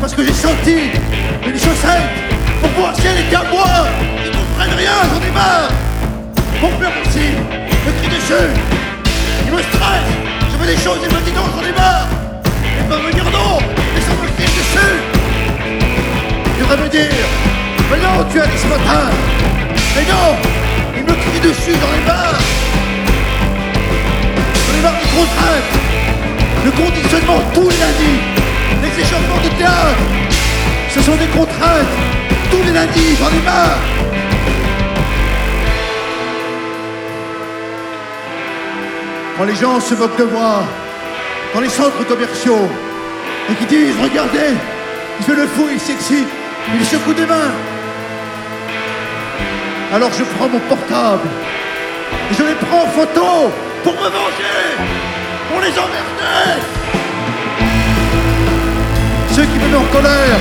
[0.00, 0.76] Parce que j'ai senti
[1.46, 2.08] une chaussette
[2.62, 3.66] pour voir si elle était à moi.
[4.24, 5.68] Ils comprennent rien, j'en ai marre.
[6.62, 7.36] Mon père aussi
[7.84, 8.48] me crie dessus.
[9.44, 10.12] Il me stresse.
[10.50, 12.08] Je fais des choses, il me dit non, j'en ai marre.
[12.80, 14.94] Il va me dire non, et ça me crie dessus.
[16.56, 17.26] Il devrait me dire,
[17.90, 19.10] mais non, tu as dit ce matin.
[19.96, 20.36] Mais non,
[20.96, 22.40] il me crie dessus, j'en ai marre.
[24.64, 25.72] J'en ai marre des contraintes.
[26.64, 28.41] Le conditionnement tous les lundis,
[28.94, 29.96] les échauffements de théâtre,
[30.90, 31.86] ce sont des contraintes.
[32.50, 33.78] Tous les lundis, j'en ai marre.
[39.36, 40.62] Quand les gens se moquent de moi,
[41.54, 42.68] dans les centres commerciaux,
[43.50, 44.54] et qui disent, regardez,
[45.18, 46.28] il fait le fou, il s'excite,
[46.74, 47.52] il secoue des mains.
[49.94, 51.28] Alors je prends mon portable,
[52.30, 53.50] et je les prends en photo
[53.82, 54.76] pour me venger
[55.50, 56.81] pour les emmerder
[59.80, 60.38] colère,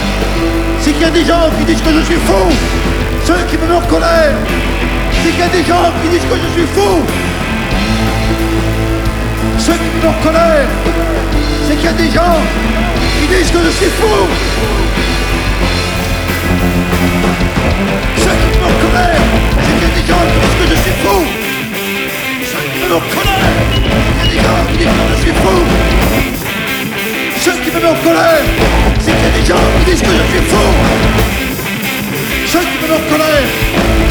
[0.82, 2.52] c'est qu'il y a des gens qui disent que je suis fou.
[3.26, 4.36] Ceux qui me mettent en colère,
[5.24, 7.02] c'est qu'il y a des gens qui disent que je suis fou.
[9.58, 10.68] Ceux qui me mettent en colère,
[11.68, 12.40] c'est qu'il y a des gens
[13.20, 14.16] qui disent que je suis fou.
[18.18, 19.22] Ceux qui me mettent en colère,
[19.64, 21.18] c'est qu'il y a des gens qui disent que je suis fou.
[22.52, 23.54] Ceux qui me mettent en colère,
[24.20, 26.51] c'est qu'il y a des gens qui disent que je suis fou.
[27.44, 28.44] Ce qui me met en colère,
[29.00, 30.68] c'est qu'il y a des gens qui disent que je suis fou.
[32.46, 33.48] Ce qui me met en colère,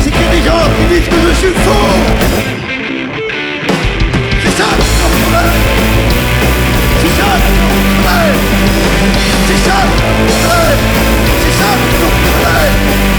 [0.03, 1.81] c'est qu'il y a des gens qui disent que je suis fou.
[4.43, 5.59] C'est ça qui me met colère.
[7.01, 8.33] C'est ça qui me met.
[9.47, 10.75] C'est ça qui me met.
[11.41, 13.10] C'est ça qui me met.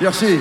[0.00, 0.38] Merci.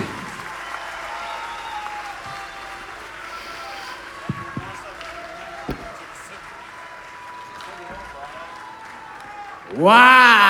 [9.76, 10.48] Waouh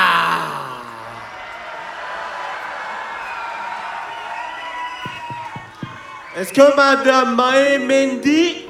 [6.35, 7.79] Est-ce que Madame Mae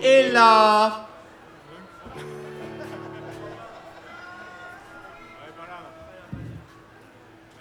[0.04, 1.08] est là?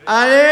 [0.07, 0.46] Allez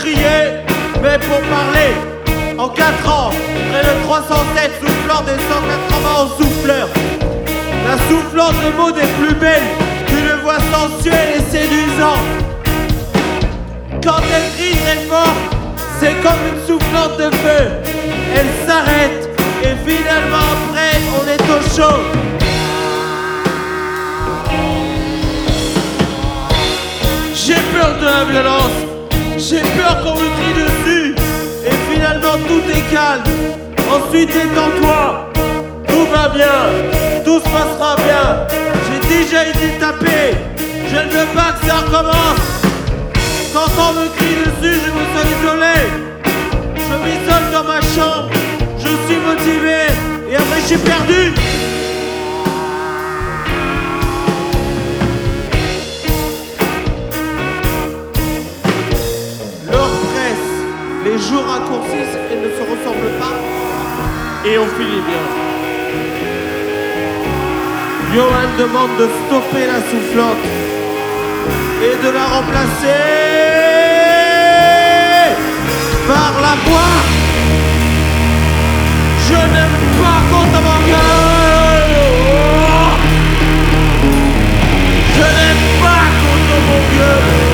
[0.00, 0.64] crier,
[1.02, 1.92] mais pour parler.
[2.58, 3.30] En 4 ans,
[3.70, 6.88] près de 307 souffleurs des 180 souffleurs.
[7.86, 9.70] La soufflante de mots des plus belles,
[10.08, 12.28] d'une voix sensuelle et séduisante.
[14.02, 15.36] Quand elle crie très fort,
[15.98, 17.62] c'est comme une soufflante de feu.
[18.36, 19.28] Elle s'arrête
[19.62, 22.00] et finalement après, on est au chaud.
[27.34, 28.89] J'ai peur de la violence,
[29.40, 31.14] j'ai peur qu'on me crie dessus.
[31.66, 33.22] Et finalement tout est calme.
[33.90, 35.32] Ensuite détends-toi,
[35.88, 38.46] tout va bien, tout se passera bien.
[38.86, 40.36] J'ai déjà été tapé,
[40.88, 42.46] je ne veux pas que ça recommence.
[43.52, 45.78] Quand on me crie dessus, je me sens isolé.
[46.76, 48.30] Je m'isole dans ma chambre,
[48.78, 49.86] je suis motivé
[50.30, 51.49] et après je suis perdu.
[61.30, 63.36] Les jours raccourcissent et ne se ressemblent pas.
[64.48, 65.24] Et on finit bien.
[68.14, 70.46] Johan demande de stopper la soufflante
[71.82, 73.00] et de la remplacer
[76.08, 76.96] par la voix.
[79.28, 81.90] Je n'aime pas quand on m'engueule.
[85.14, 87.49] Je n'aime pas quand on m'engueule.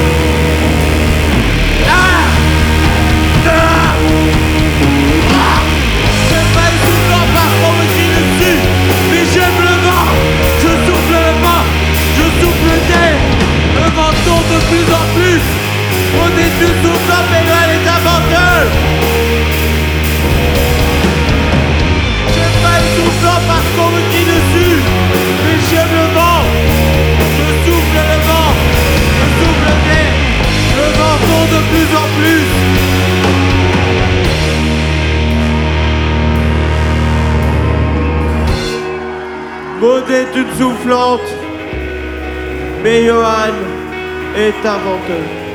[14.69, 15.43] Plus en plus.
[16.83, 18.75] Soufflant mais là elle est aventeuse
[22.35, 24.79] J'aime pas les soufflants parce qu'on me crie dessus.
[25.45, 26.43] Mais j'aime le vent.
[27.39, 28.53] Je souffle le vent.
[29.19, 30.13] Je souffle d'air
[30.77, 32.47] Le vent tourne de plus en plus.
[39.81, 41.29] Maud est soufflante,
[42.83, 43.66] mais Johan
[44.37, 45.46] est inventeur.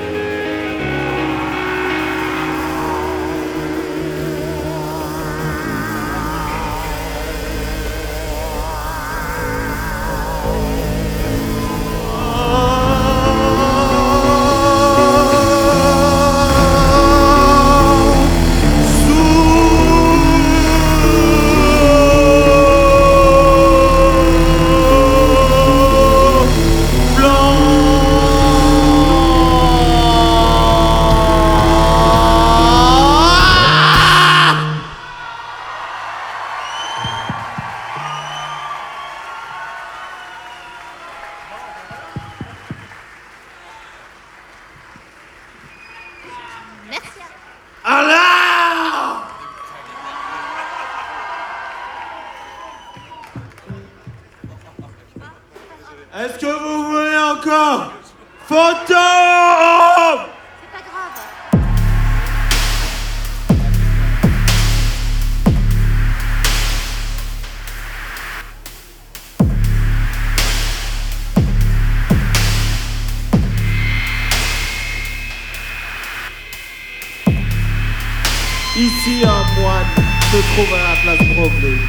[81.42, 81.82] Broglie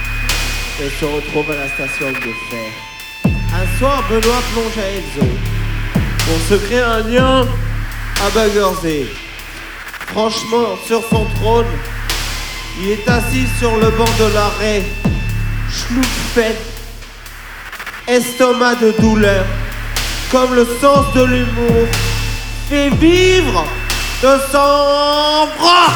[0.80, 2.72] et se retrouve à la station de fer.
[3.26, 5.30] Un soir, Benoît plonge à Enzo
[6.24, 7.46] pour se créer un lien
[8.24, 9.08] à Baggersee.
[10.06, 11.66] Franchement, sur son trône,
[12.80, 14.84] il est assis sur le banc de l'arrêt.
[15.70, 16.56] Schloupfait,
[18.08, 19.44] estomac de douleur,
[20.30, 21.88] comme le sens de l'humour,
[22.70, 23.66] fait vivre
[24.22, 25.92] de sang bras.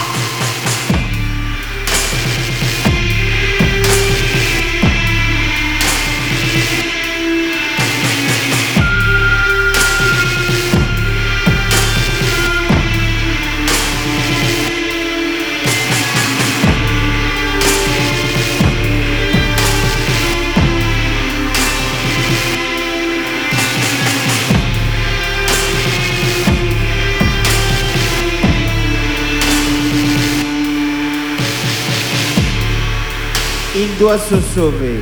[33.99, 35.01] Doit se sauver.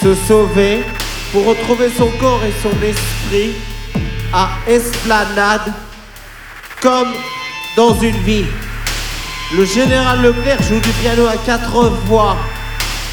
[0.00, 0.84] Se sauver
[1.32, 3.54] pour retrouver son corps et son esprit
[4.32, 5.72] à Esplanade
[6.80, 7.12] comme
[7.76, 8.44] dans une vie.
[9.56, 12.36] Le général Leclerc joue du piano à quatre voix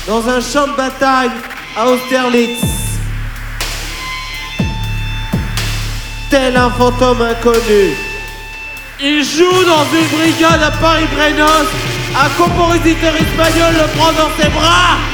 [0.07, 1.31] dans un champ de bataille
[1.75, 2.63] à Austerlitz.
[6.29, 8.10] Tel un fantôme inconnu.
[9.03, 11.67] Il joue dans une brigade à Paris-Brenos.
[12.15, 15.10] Un compositeur espagnol le prend dans ses bras.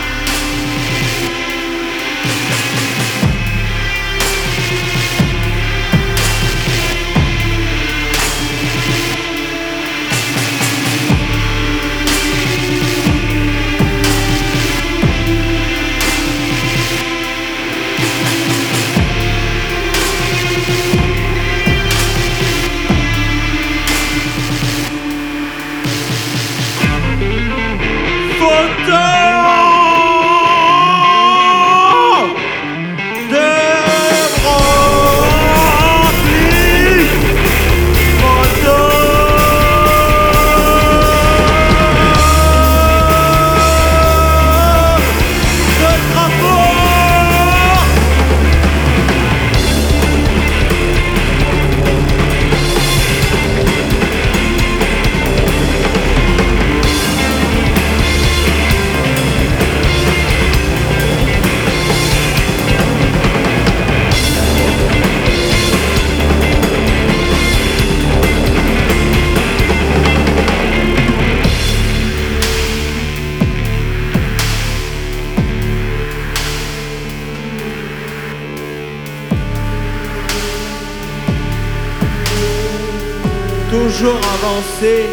[83.78, 85.06] Toujours avancer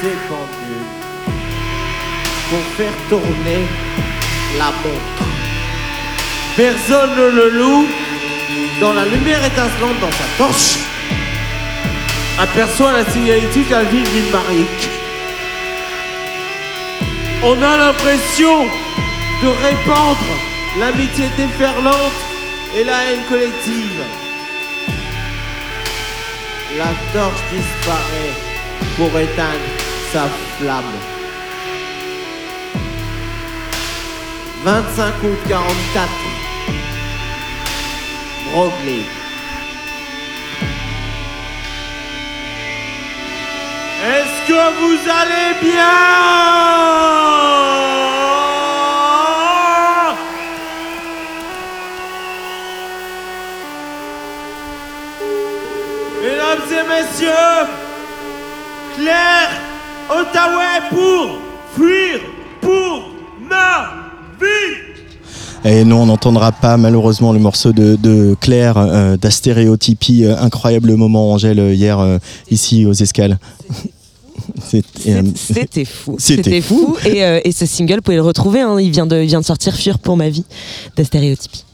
[0.00, 0.90] ses pendules
[2.50, 3.62] pour faire tourner
[4.58, 5.24] la montre.
[6.56, 7.86] Personne ne le loue,
[8.80, 10.78] dans la lumière étincelante dans sa torche,
[12.40, 14.88] aperçoit la signalétique à ville Villemaric.
[17.44, 18.64] On a l'impression
[19.44, 20.32] de répandre
[20.80, 22.20] l'amitié déferlante
[22.76, 24.25] et la haine collective.
[26.78, 28.34] La torche disparaît
[28.96, 29.70] pour éteindre
[30.12, 30.84] sa flamme.
[34.62, 36.08] 25 août 44.
[38.52, 39.06] Broglie.
[44.04, 46.26] Est-ce que vous allez bien?
[56.68, 57.68] Mesdames et messieurs,
[58.96, 59.50] Claire
[60.10, 61.38] Ottawa pour
[61.76, 62.20] fuir
[62.60, 63.10] pour
[63.48, 63.90] ma
[64.40, 64.76] vie.
[65.64, 70.24] Et non, on n'entendra pas malheureusement le morceau de, de Claire euh, d'Astéréotypie.
[70.24, 72.18] Euh, incroyable moment, Angèle, euh, hier euh,
[72.50, 73.38] ici aux Escales.
[74.64, 76.16] C'était, euh, C'était fou.
[76.20, 76.96] C'était fou.
[77.04, 78.60] Et, euh, et ce single, vous pouvez le retrouver.
[78.60, 80.44] hein, il, vient de, il vient de sortir Fuir pour ma vie
[80.96, 81.64] d'Astéréotypie.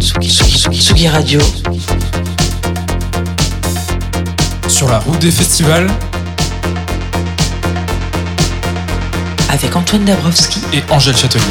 [0.00, 1.40] Tsugi, Tsugi, Tsugi, Tsugi Radio.
[4.76, 5.88] Sur la route des festivals
[9.48, 11.44] Avec Antoine Dabrowski et Angèle Châtelier.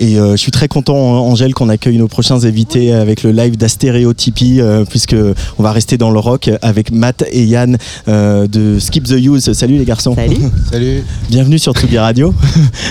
[0.00, 3.56] Et euh, je suis très content, Angèle, qu'on accueille nos prochains invités avec le live
[3.56, 5.16] d'Astéréotypie, euh, puisque
[5.58, 7.76] on va rester dans le rock avec Matt et Yann
[8.06, 9.52] euh, de Skip the Use.
[9.52, 10.14] Salut les garçons.
[10.14, 10.36] Salut.
[10.70, 11.02] Salut.
[11.28, 12.32] Bienvenue sur Tsugi Radio.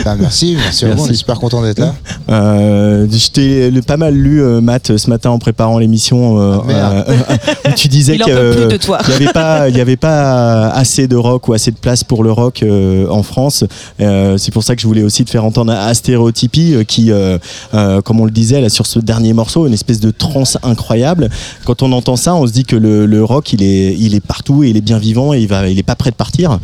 [0.05, 0.85] Bah, merci, merci.
[0.85, 1.11] On Merci.
[1.11, 1.95] est super content d'être là.
[2.29, 6.39] Euh, je t'ai pas mal lu, euh, Matt, ce matin en préparant l'émission.
[6.39, 8.99] euh, Ah, euh, tu disais Il en que peut plus euh, de toi.
[9.07, 12.03] il n'y avait pas, il y avait pas assez de rock ou assez de place
[12.03, 13.63] pour le rock euh, en France.
[14.01, 17.11] Euh, c'est pour ça que je voulais aussi te faire entendre Astéréotypie, euh, qui qui,
[17.11, 17.37] euh,
[17.75, 21.29] euh, comme on le disait là sur ce dernier morceau, une espèce de transe incroyable.
[21.63, 24.19] Quand on entend ça, on se dit que le, le rock, il est, il est
[24.25, 26.59] partout et il est bien vivant et il va, il est pas prêt de partir.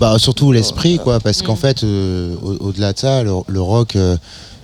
[0.00, 3.94] Bah, surtout l'esprit, quoi, parce qu'en fait, euh, au- au-delà de ça, le, le rock,
[3.94, 4.16] euh,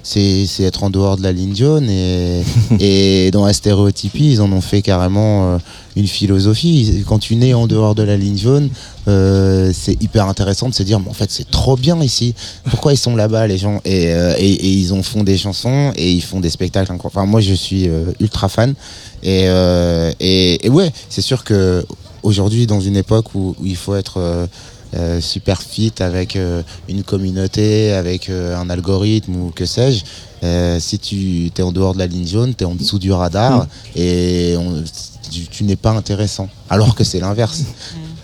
[0.05, 2.43] c'est c'est être en dehors de la ligne jaune et,
[2.79, 5.59] et dans la stéréotypie, ils en ont fait carrément euh,
[5.97, 7.05] une philosophie.
[7.07, 8.69] Quand tu nais en dehors de la ligne jaune,
[9.09, 12.35] euh, c'est hyper intéressant de se dire, mais en fait, c'est trop bien ici.
[12.71, 13.81] Pourquoi ils sont là-bas, les gens?
[13.85, 16.93] Et, euh, et, et ils en font des chansons et ils font des spectacles.
[17.03, 18.75] Enfin, moi, je suis euh, ultra fan.
[19.23, 21.85] Et, euh, et, et ouais, c'est sûr que
[22.23, 24.49] aujourd'hui, dans une époque où, où il faut être
[24.97, 30.05] euh, super fit avec euh, une communauté, avec euh, un algorithme ou que sais-je,
[30.45, 33.11] euh, si tu es en dehors de la ligne jaune, tu es en dessous du
[33.13, 33.67] radar
[33.97, 34.83] et on-
[35.31, 36.49] tu, tu n'es pas intéressant.
[36.69, 37.63] Alors que c'est l'inverse.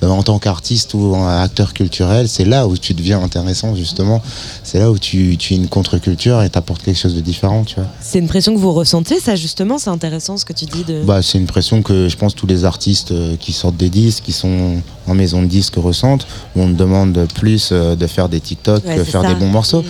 [0.02, 4.22] Euh, en tant qu'artiste ou acteur culturel, c'est là où tu deviens intéressant justement.
[4.64, 7.74] C'est là où tu, tu es une contre-culture et t'apportes quelque chose de différent, tu
[7.74, 7.86] vois.
[8.00, 11.02] C'est une pression que vous ressentez, ça justement, c'est intéressant ce que tu dis de.
[11.02, 14.24] Bah, c'est une pression que je pense tous les artistes euh, qui sortent des disques,
[14.24, 14.76] qui sont
[15.06, 16.26] en maison de disques ressentent.
[16.56, 19.28] Où on te demande plus euh, de faire des TikTok Ouais, que faire ça.
[19.28, 19.82] des bons morceaux.
[19.82, 19.86] Mm.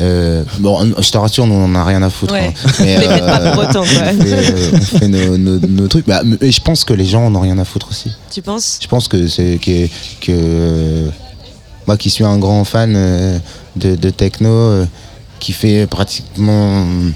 [0.00, 2.32] Euh, bon, je te rassure, nous on en a rien à foutre.
[2.34, 2.54] Ouais.
[2.66, 2.70] hein.
[2.80, 3.84] Mais, pas pour autant, quoi.
[3.84, 6.06] on fait, euh, on fait nos, nos- nos trucs.
[6.06, 8.10] Bah, mais je pense que les gens en ont rien à foutre aussi.
[8.30, 8.78] Tu penses?
[8.82, 9.86] Je pense que c'est que,
[10.20, 11.08] que euh,
[11.86, 13.38] moi qui suis un grand fan euh,
[13.76, 14.86] de, de techno, euh,
[15.38, 17.12] qui fait pratiquement mm,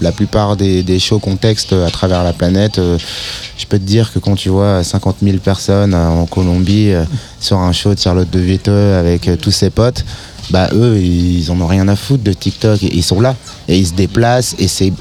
[0.00, 2.98] la plupart des, des shows contexte à travers la planète, euh,
[3.56, 7.04] je peux te dire que quand tu vois 50 000 personnes euh, en Colombie euh,
[7.40, 10.04] sur un show de Charlotte de Vieteux avec euh, tous ses potes,
[10.50, 13.36] bah eux ils en ont rien à foutre de TikTok, ils sont là
[13.68, 14.92] et ils se déplacent et c'est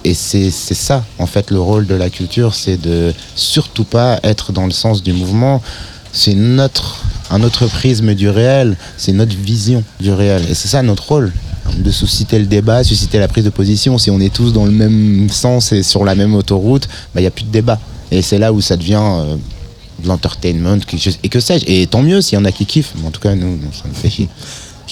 [0.52, 4.72] ça en fait le rôle de la culture, c'est de surtout pas être dans le
[4.72, 5.62] sens du mouvement,
[6.12, 10.82] c'est notre un autre prisme du réel, c'est notre vision du réel et c'est ça
[10.82, 11.32] notre rôle
[11.78, 13.98] de susciter le débat, susciter la prise de position.
[13.98, 17.22] Si on est tous dans le même sens et sur la même autoroute, bah, il
[17.22, 17.80] n'y a plus de débat.
[18.12, 19.36] Et c'est là où ça devient euh,
[20.02, 20.80] de l'entertainment,
[21.24, 21.66] et que sais-je?
[21.68, 23.84] Et tant mieux s'il y en a qui kiffent, mais en tout cas, nous, ça
[23.88, 24.30] nous fait chier.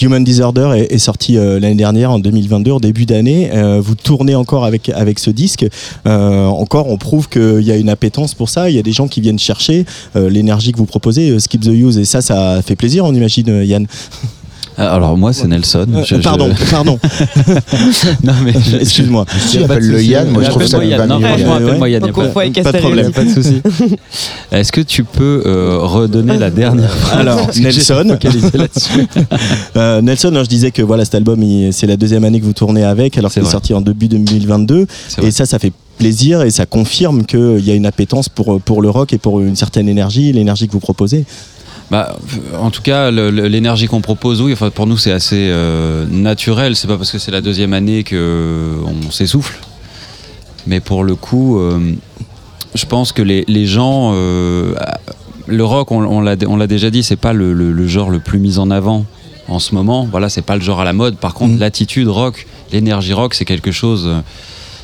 [0.01, 3.49] Human Disorder est, sorti euh, l'année dernière, en 2022, en début d'année.
[3.53, 5.65] Euh, vous tournez encore avec, avec ce disque.
[6.05, 8.69] Euh, encore, on prouve qu'il y a une appétence pour ça.
[8.69, 9.85] Il y a des gens qui viennent chercher
[10.15, 11.97] l'énergie que vous proposez, Skip the Use.
[11.97, 13.87] Et ça, ça fait plaisir, on imagine, Yann.
[14.79, 15.87] Ah, Alors moi c'est Nelson.
[15.93, 16.99] Euh, Je- je- pardon, pardon.
[18.23, 19.25] non mais je- Excuse-moi.
[19.63, 20.07] Appelle-le souci.
[20.09, 21.07] Yann, moi, je trouve ça Yann.
[21.07, 22.01] Non, franchement, Ouais, appelle-moi Yann.
[22.03, 22.25] y a On pas-
[22.71, 23.11] de problème.
[23.11, 23.61] Pas de souci.
[24.51, 27.19] Est-ce que tu peux euh, redonner la dernière phrase?
[27.19, 28.17] Alors, Nelson.
[29.75, 32.53] Euh, Nelson, hein, je disais que voilà, cet album, c'est la deuxième année que vous
[32.53, 34.85] tournez avec, alors C'est qu'il est sorti en début 2022.
[35.07, 35.27] C'est vrai.
[35.29, 38.81] Et ça, ça fait plaisir et ça confirme qu'il y a une appétence pour, pour
[38.83, 41.25] le rock et pour une certaine énergie, l'énergie que vous proposez.
[41.89, 42.17] Bah,
[42.59, 46.75] en tout cas, l'énergie qu'on propose, oui, enfin, pour nous, c'est assez euh, naturel.
[46.75, 49.57] C'est pas parce que c'est la deuxième année que on s'essouffle.
[50.65, 51.79] Mais pour le coup, euh,
[52.75, 54.73] je pense que les, les gens, euh,
[55.47, 56.19] le rock, on, on
[56.57, 59.05] l'a déjà dit, c'est pas le, le- le genre le plus mis en avant
[59.47, 60.05] en ce moment.
[60.11, 61.15] Voilà, c'est pas le genre à la mode.
[61.17, 61.59] Par contre, Mhm.
[61.59, 64.03] l'attitude rock, l'énergie rock, c'est quelque chose.
[64.07, 64.19] euh,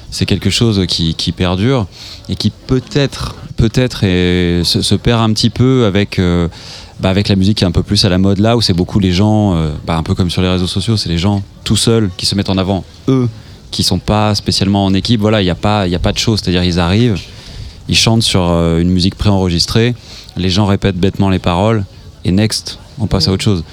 [0.10, 1.88] c'est quelque chose qui, qui perdure
[2.30, 6.48] et qui peut-être peut-être se, se perd un petit peu avec euh,
[7.04, 8.74] bah, avec la musique qui est un peu plus à la mode là où c'est
[8.74, 11.44] beaucoup les gens euh, bah, un peu comme sur les réseaux sociaux c'est les gens
[11.66, 12.86] tout seuls qui se mettent en avant.
[13.10, 13.28] Eux
[13.72, 16.18] qui sont pas spécialement en équipe voilà il n'y a pas y a pas de
[16.18, 16.40] choses.
[16.42, 17.20] C'est à dire ils arrivent
[17.90, 19.96] ils chantent sur euh, une musique préenregistrée
[20.38, 21.84] les gens répètent bêtement les paroles
[22.24, 23.66] et next on passe à autre chose.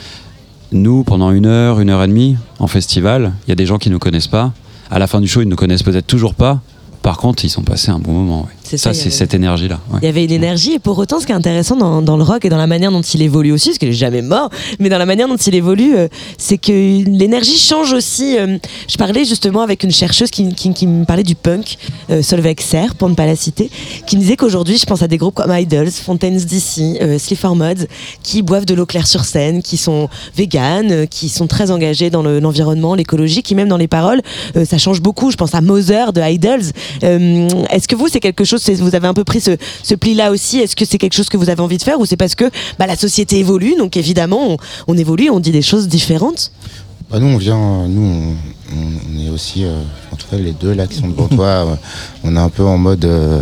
[0.73, 3.79] Nous pendant une heure une heure et demie en festival il y a des gens
[3.79, 4.53] qui nous connaissent pas.
[4.91, 6.61] À la fin du show ils nous connaissent peut-être toujours pas.
[7.03, 8.60] Par contre ils sont passés un bon moment ouais.
[8.71, 11.19] C'est ça, ça c'est cette énergie là Il y avait une énergie et pour autant
[11.19, 13.51] ce qui est intéressant dans, dans le rock et dans la manière dont il évolue
[13.53, 14.49] aussi, parce qu'il est jamais mort,
[14.79, 16.07] mais dans la manière dont il évolue, euh,
[16.39, 18.37] c'est que l'énergie change aussi.
[18.39, 18.59] euh,
[18.89, 21.79] je parlais justement avec une chercheuse qui, qui- qui me parlait du punk,
[22.11, 23.71] euh, Solveig Serre, pour ne pas la citer,
[24.07, 27.57] qui me disait qu'aujourd'hui je pense à des groupes comme Idols, Fontaines DC, euh, Sleaford
[27.57, 27.87] Mods,
[28.23, 32.23] qui boivent de l'eau claire sur scène, qui sont véganes, qui sont très engagés dans
[32.23, 34.21] le- l'environnement, l'écologie, qui même dans les paroles,
[34.65, 35.31] ça change beaucoup.
[35.33, 36.63] Je pense à Mother de Idols.
[37.03, 40.59] Est-ce que vous, c'est quelque chose, vous avez un peu pris ce, ce pli-là aussi
[40.59, 42.45] Est-ce que c'est quelque chose que vous avez envie de faire ou c'est parce que
[42.79, 44.57] bah, la société évolue, donc évidemment on,
[44.89, 46.53] on évolue, on dit des choses différentes?
[47.11, 48.37] Bah, nous, on vient, nous,
[48.73, 49.81] on, est aussi, euh,
[50.13, 51.75] en tout cas, les deux là qui sont devant toi, euh,
[52.23, 53.05] on est un peu en mode.
[53.05, 53.41] Euh,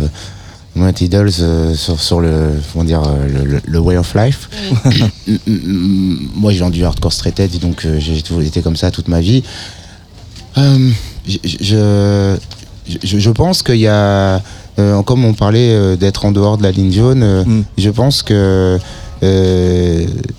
[0.75, 4.49] Mount Idols euh, sur, sur le, comment dire, euh, le, le- le way of life.
[5.47, 9.19] Moi, j'ai du hardcore straight edge, donc euh, j'ai toujours été comme ça toute ma
[9.19, 9.43] vie.
[10.57, 10.89] Euh,
[11.27, 12.37] je, je,
[13.03, 14.41] je, je pense qu'il y a,
[14.79, 17.63] euh, comme on parlait euh, d'être en dehors de la ligne jaune, euh, Mm.
[17.77, 18.79] je pense que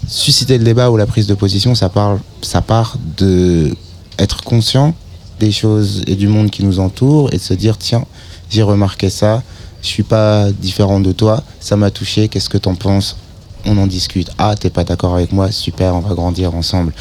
[0.08, 3.74] susciter le débat ou la prise de position, ça, parle, ça part de
[4.18, 4.94] être conscient
[5.38, 8.04] des choses et du monde qui nous entoure et de se dire tiens,
[8.48, 9.42] j'ai remarqué ça,
[9.82, 13.16] je suis pas différent de toi, ça m'a touché, qu'est-ce que t'en penses?
[13.66, 14.30] On en discute.
[14.38, 15.50] Ah, t'es pas d'accord avec moi?
[15.50, 16.94] Super, on va grandir ensemble.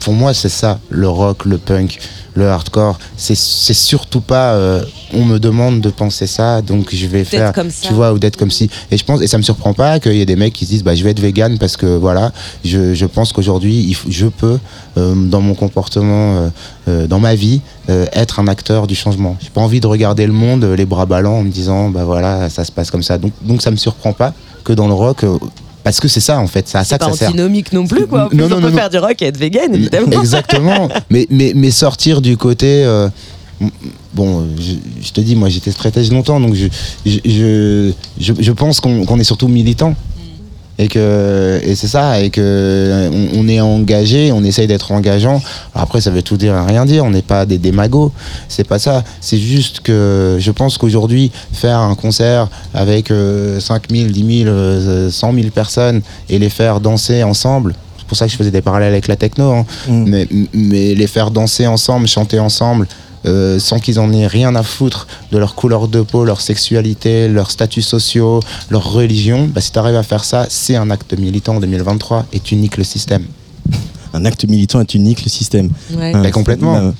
[0.00, 1.98] Pour moi, c'est ça, le rock, le punk,
[2.34, 2.98] le hardcore.
[3.16, 7.52] C'est c'est surtout pas euh, on me demande de penser ça, donc je vais faire,
[7.52, 7.86] comme ça.
[7.88, 8.68] tu vois, ou d'être comme si.
[8.90, 10.70] Et je pense, et ça me surprend pas qu'il y ait des mecs qui se
[10.70, 12.32] disent, bah, je vais être vegan parce que voilà,
[12.64, 14.58] je, je pense qu'aujourd'hui, je peux,
[14.98, 16.50] euh, dans mon comportement,
[16.88, 19.36] euh, dans ma vie, être un acteur du changement.
[19.40, 22.48] J'ai pas envie de regarder le monde les bras ballants en me disant, bah voilà,
[22.48, 23.18] ça se passe comme ça.
[23.18, 24.32] Donc, donc ça me surprend pas
[24.64, 25.24] que dans le rock,
[25.84, 27.28] parce que c'est ça en fait, c'est à ça que pas ça sert.
[27.28, 28.24] antinomique non plus, quoi.
[28.24, 30.20] En plus, Non, non, on non, peut faire du rock et être vegan, évidemment.
[30.20, 30.88] Exactement.
[31.10, 32.82] mais, mais, mais sortir du côté.
[32.84, 33.08] euh,
[34.14, 34.72] bon, je,
[35.06, 36.66] je te dis, moi j'étais stratège longtemps, donc je,
[37.06, 39.94] je, je, je, pense qu'on qu'on est surtout militant.
[40.78, 45.40] Et que et c'est ça, et que on, on est engagé, on essaye d'être engageant.
[45.74, 47.04] Après, ça veut tout dire et rien dire.
[47.04, 48.10] On n'est pas des démagos,
[48.48, 49.04] c'est pas ça.
[49.20, 54.50] C'est juste que je pense qu'aujourd'hui, faire un concert avec euh, 5 000, 10 000,
[54.50, 58.50] euh, 100 000 personnes et les faire danser ensemble, c'est pour ça que je faisais
[58.50, 59.66] des parallèles avec la techno, hein.
[59.88, 62.86] mais, mais les faire danser ensemble, chanter ensemble,
[63.26, 67.28] euh, sans qu'ils en aient rien à foutre de leur couleur de peau, leur sexualité,
[67.28, 71.18] leurs statuts sociaux, leur religion, bah, si tu arrives à faire ça, c'est un acte
[71.18, 73.24] militant en 2023 et tu niques le système.
[74.12, 75.70] Un acte militant est unique, le système.
[75.96, 76.12] Ouais.
[76.12, 76.76] Bah, complètement.
[76.76, 76.90] Euh,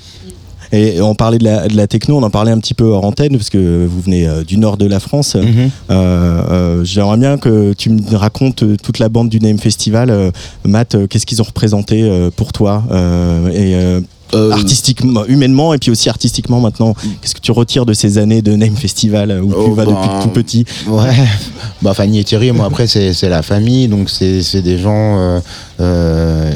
[0.71, 3.05] Et on parlait de la, de la techno, on en parlait un petit peu hors
[3.05, 5.35] antenne, parce que vous venez euh, du nord de la France.
[5.35, 5.69] Mhm.
[5.91, 10.09] Euh, euh, J'aimerais bien que tu me racontes toute la bande du Name Festival.
[10.09, 10.31] Euh,
[10.65, 14.03] Matt, euh, qu'est-ce qu'ils ont représenté euh, pour toi euh, et,
[14.35, 18.41] euh, artistiquement, humainement et puis aussi artistiquement maintenant Qu'est-ce que tu retires de ces années
[18.41, 21.13] de Name Festival euh, où tu Oh, vas ben, depuis tout petit Ouais,
[21.81, 25.39] bah Fanny et Thierry, moi après c'est la famille, donc c'est des gens.
[25.79, 26.51] Euh,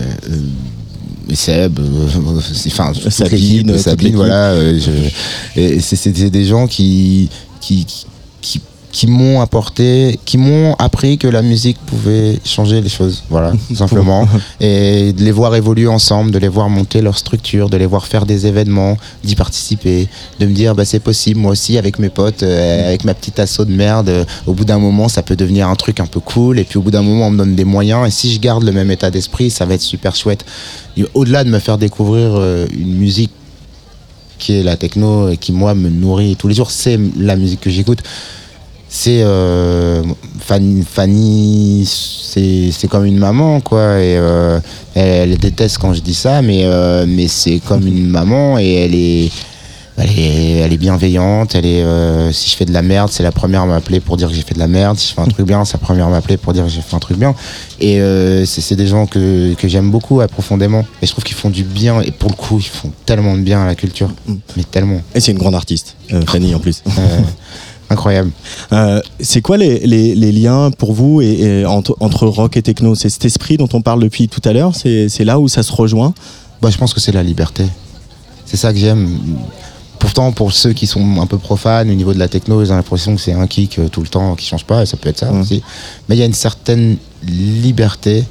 [1.32, 1.80] Seb,
[2.68, 4.56] enfin Sabine, Sabine, voilà.
[5.56, 7.30] c'est c'est des gens qui
[7.62, 7.86] qui
[8.42, 8.62] qui,
[8.92, 13.76] qui m'ont apporté, qui m'ont appris que la musique pouvait changer les choses, voilà, tout
[13.76, 14.28] simplement.
[14.60, 18.08] Et de les voir évoluer ensemble, de les voir monter leur structure, de les voir
[18.08, 20.08] faire des événements, d'y participer,
[20.40, 23.40] de me dire bah c'est possible, moi aussi avec mes potes, euh, avec ma petite
[23.40, 26.20] asso de merde, euh, au bout d'un moment ça peut devenir un truc un peu
[26.20, 28.40] cool, et puis au bout d'un moment on me donne des moyens, et si je
[28.40, 30.46] garde le même état d'esprit, ça va être super chouette.
[30.98, 33.32] Et Au-delà de me faire découvrir euh, une musique
[34.40, 37.62] qui est la techno et qui moi me nourrit tous les jours, c'est la musique
[37.62, 38.00] que j'écoute.
[38.90, 40.02] C'est euh,
[40.40, 44.60] Fanny, Fanny c'est c'est comme une maman quoi et euh,
[44.96, 48.74] elle, elle déteste quand je dis ça mais euh, mais c'est comme une maman et
[48.74, 49.32] elle est
[50.02, 53.24] elle est, elle est bienveillante, elle est, euh, si je fais de la merde, c'est
[53.24, 54.98] la première à m'appeler pour dire que j'ai fait de la merde.
[54.98, 56.82] Si je fais un truc bien, c'est la première à m'appeler pour dire que j'ai
[56.82, 57.36] fait un truc bien.
[57.82, 60.86] Et euh, c'est des gens que, que j'aime beaucoup, profondément.
[61.02, 62.02] Et je trouve qu'ils font du bien.
[62.02, 64.10] Et pour le coup, ils font tellement de bien à la culture.
[64.56, 65.02] Mais tellement.
[65.16, 66.82] Et c'est une grande artiste, euh, Fanny en plus.
[67.90, 68.32] Incroyable.
[68.72, 72.62] Euh, c'est quoi les, les- les liens pour vous et, et entre, entre rock et
[72.62, 72.94] techno?
[72.96, 74.74] C'est cet esprit dont on parle depuis tout à l'heure?
[74.76, 76.14] C'est là où ça se rejoint?
[76.62, 77.66] Bah, je pense que c'est la liberté.
[78.46, 79.18] C'est ça que j'aime.
[79.98, 82.76] Pourtant, pour ceux qui sont un peu profanes au niveau de la techno, ils ont
[82.76, 85.10] l'impression que c'est un kick euh, tout le temps qui change pas, et ça peut
[85.10, 85.42] être ça Mhm.
[85.42, 85.62] aussi.
[86.08, 86.96] Mais il y a une certaine
[87.28, 88.24] liberté.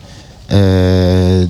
[0.52, 1.44] euh,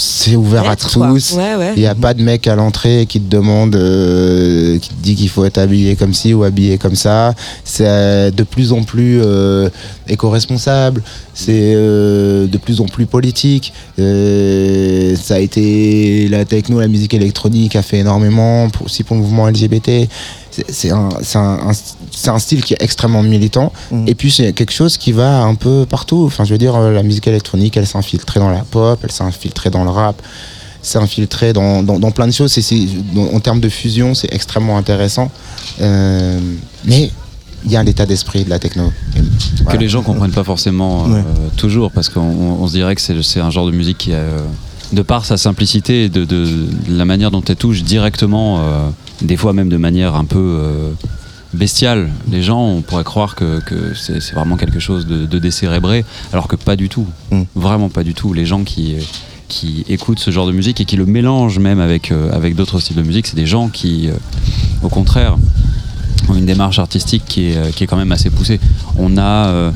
[0.00, 0.96] c'est ouvert à tous.
[0.96, 1.72] Ouais.
[1.76, 5.14] Il n'y a pas de mec à l'entrée qui te demande, euh, qui te dit
[5.14, 7.34] qu'il faut être habillé comme ci ou habillé comme ça.
[7.64, 9.68] C'est euh, de plus en plus euh,
[10.08, 11.02] éco-responsable,
[11.44, 13.72] c'est euh, de plus en plus politique.
[13.98, 19.16] Euh, ça a été la techno, la musique électronique a fait énormément, pour- aussi pour
[19.16, 20.08] le mouvement LGBT.
[20.50, 21.72] C'est- un, c'est un- un-
[22.10, 23.72] c'est un style qui est extrêmement militant.
[23.90, 24.08] Mm.
[24.08, 26.24] Et puis c'est quelque chose qui va un peu partout.
[26.26, 29.12] Enfin, je veux dire, euh, la musique électronique, elle s'est infiltrée dans la pop, elle
[29.12, 30.20] s'est infiltrée dans le rap,
[30.82, 32.58] s'est infiltrée dans, dans, dans plein de choses.
[33.34, 35.30] En termes de fusion, c'est extrêmement intéressant.
[35.80, 36.38] Euh,
[36.84, 37.10] mais
[37.64, 38.92] il y a l'état d'esprit de la techno.
[39.68, 41.24] Que les gens comprennent pas forcément euh, Ouais.
[41.56, 44.16] toujours parce qu'on on- on se dirait que c'est un genre de musique qui a,
[44.16, 44.38] euh,
[44.92, 48.88] de par sa simplicité et de, de- de la manière dont elle touche directement euh,
[49.22, 50.90] des fois même de manière un peu euh,
[51.52, 55.38] bestiale les gens on pourrait croire que, que c'est c'est vraiment quelque chose de, de
[55.38, 57.42] décérébré alors que pas du tout Mm.
[57.54, 58.96] vraiment pas du tout les gens qui
[59.48, 62.78] qui écoutent ce genre de musique et qui le mélangent même avec, euh, avec d'autres
[62.78, 64.12] styles de musique, c'est des gens qui, euh,
[64.84, 65.36] au contraire,
[66.28, 68.60] ont une démarche artistique qui est, euh, qui est quand même assez poussée.
[68.98, 69.70] On a, euh,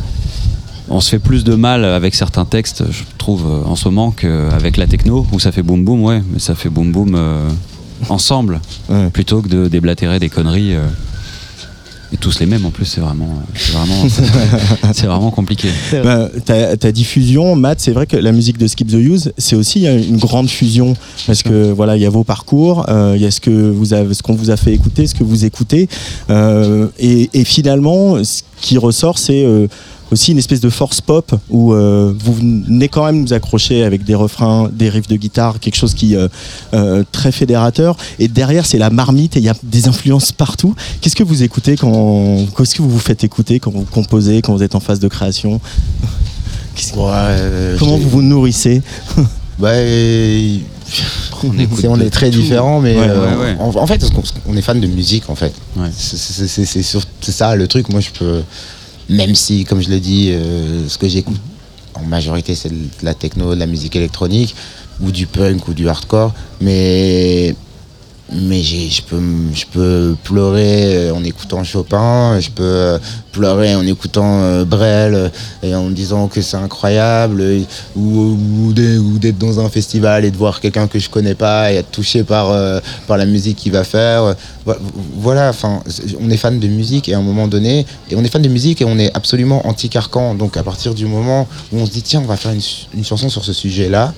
[0.89, 4.11] on se fait plus de mal avec certains textes, je trouve, euh, en ce moment,
[4.11, 7.49] qu'avec la techno, où ça fait boum boum, ouais, mais ça fait boum boum euh,
[8.09, 9.09] ensemble, Ouais.
[9.11, 10.75] plutôt que de déblatérer des conneries.
[10.75, 10.85] euh.
[12.13, 14.09] Et tous les mêmes en plus, c'est vraiment, c'est vraiment,
[14.93, 15.69] c'est vraiment compliqué.
[15.93, 19.57] Bah, ta, ta diffusion, Matt, c'est vrai que la musique de Skip the Use, c'est
[19.57, 20.95] aussi euh, une grande fusion.
[21.27, 23.95] Parce que voilà, il y a vos parcours, euh, il y a ce que vous
[23.95, 25.89] avez, ce qu'on vous a fait écouter, ce que vous écoutez,
[26.31, 29.67] euh, et, et finalement, ce qui ressort, c'est euh,
[30.13, 34.05] aussi une espèce de force pop où euh, vous venez quand même nous accrocher avec
[34.05, 36.29] des refrains, des riffs de guitare, quelque chose qui euh,
[36.75, 37.97] euh, très fédérateur.
[38.19, 40.75] Et derrière, c'est la marmite et il y a des influences partout.
[41.01, 44.55] Qu'est-ce que vous écoutez quand, qu'est-ce que vous vous faites écouter quand vous composez, quand
[44.55, 45.59] vous êtes en phase de création
[46.77, 48.83] que- euh, Comment vous vous nourrissez
[49.59, 50.59] Bah, euh,
[51.45, 52.41] On est très tout.
[52.41, 53.57] différents, mais Ouais, euh, ouais, ouais.
[53.61, 54.05] En, en fait,
[54.49, 55.53] on est fan de musique, en fait.
[55.97, 57.89] C'est ça le truc.
[57.91, 58.43] Moi, je peux,
[59.09, 61.41] même si, comme je l'ai dit, euh, ce que j'écoute
[61.95, 64.55] en majorité, c'est de la techno, de la musique électronique,
[65.01, 67.55] ou du punk, ou du hardcore, mais
[68.33, 69.21] mais je peux,
[69.53, 72.99] je peux pleurer en écoutant Chopin, je peux euh,
[73.33, 75.29] pleurer en écoutant euh, Brel euh,
[75.63, 77.61] et en me disant que c'est incroyable, euh,
[77.97, 81.91] ou, d'être- dans un festival et de voir quelqu'un que je connais pas et être
[81.91, 84.35] touché par, euh, par la musique qu'il va faire.
[84.65, 84.75] Vo-
[85.19, 85.83] Voilà, enfin,
[86.21, 88.49] on est fan de musique et à un moment donné, et on est fan de
[88.49, 90.35] musique et on est absolument anti-carcan.
[90.35, 92.89] Donc à partir du moment où on se dit, tiens, on va faire une, ch-
[92.95, 94.15] une chanson sur ce sujet-là,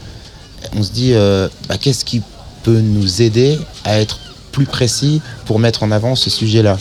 [0.76, 2.22] on se dit, euh, bah, qu'est-ce qui
[2.66, 4.18] peut nous aider à être
[4.50, 6.76] plus précis pour mettre en avant ce sujet-là.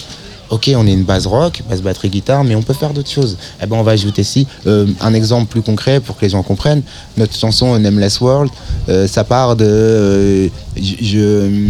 [0.49, 3.37] Ok, on est une base rock, base batterie guitare, mais on peut faire d'autres choses.
[3.61, 4.47] Eh ben, on va ajouter ci.
[4.65, 6.81] Euh, un exemple plus concret pour que les gens comprennent.
[7.17, 8.49] Notre chanson Nameless World,
[8.89, 11.61] euh, ça part de, euh, je,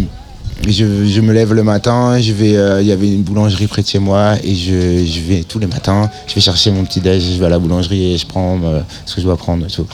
[0.70, 3.82] je, je- me lève le matin, je vais, euh, il y avait une boulangerie près
[3.82, 7.02] de chez moi et je, je vais tous les matins, je vais chercher mon petit
[7.02, 9.66] déj, je vais à la boulangerie et je prends euh, ce que je dois prendre
[9.68, 9.86] tout.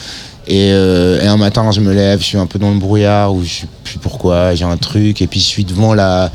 [0.48, 3.34] Et, euh, et un matin, je me lève, je suis un peu dans le brouillard,
[3.34, 6.32] ou je sais plus pourquoi, j'ai un truc, et puis je suis devant la,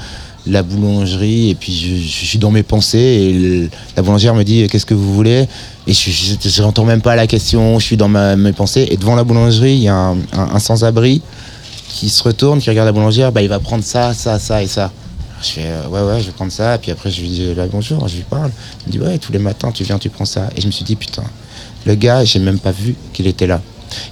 [0.46, 4.86] la boulangerie, et puis je, suis dans mes pensées, et la boulangère me dit Qu'est-ce
[4.86, 5.48] que vous voulez?
[5.88, 9.24] Et je n'entends même pas la question, je suis dans mes pensées, et devant la
[9.24, 11.20] boulangerie, il y a un, sans-abri
[11.88, 14.68] qui se retourne, qui regarde la boulangère, bah, il va prendre ça, ça, ça et
[14.68, 14.92] ça.
[15.42, 17.54] Je fais euh, ouais ouais je vais prendre ça et puis après je lui dis
[17.70, 18.50] bonjour je lui parle.
[18.80, 20.48] Il me dit ouais tous les matins tu viens tu prends ça.
[20.56, 21.24] Et je me suis dit putain
[21.84, 23.60] le gars j'ai même pas vu qu'il était là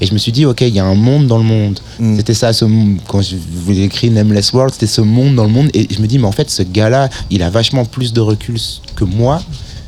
[0.00, 1.78] et je me suis dit ok il y a un monde dans le monde.
[2.16, 5.44] C'était ça ce monde quand je vous ai écrit Nameless World c'était ce monde dans
[5.44, 5.70] le monde.
[5.74, 8.20] Et je me dis mais en fait ce gars là il a vachement plus de
[8.20, 8.58] recul
[8.96, 9.42] que moi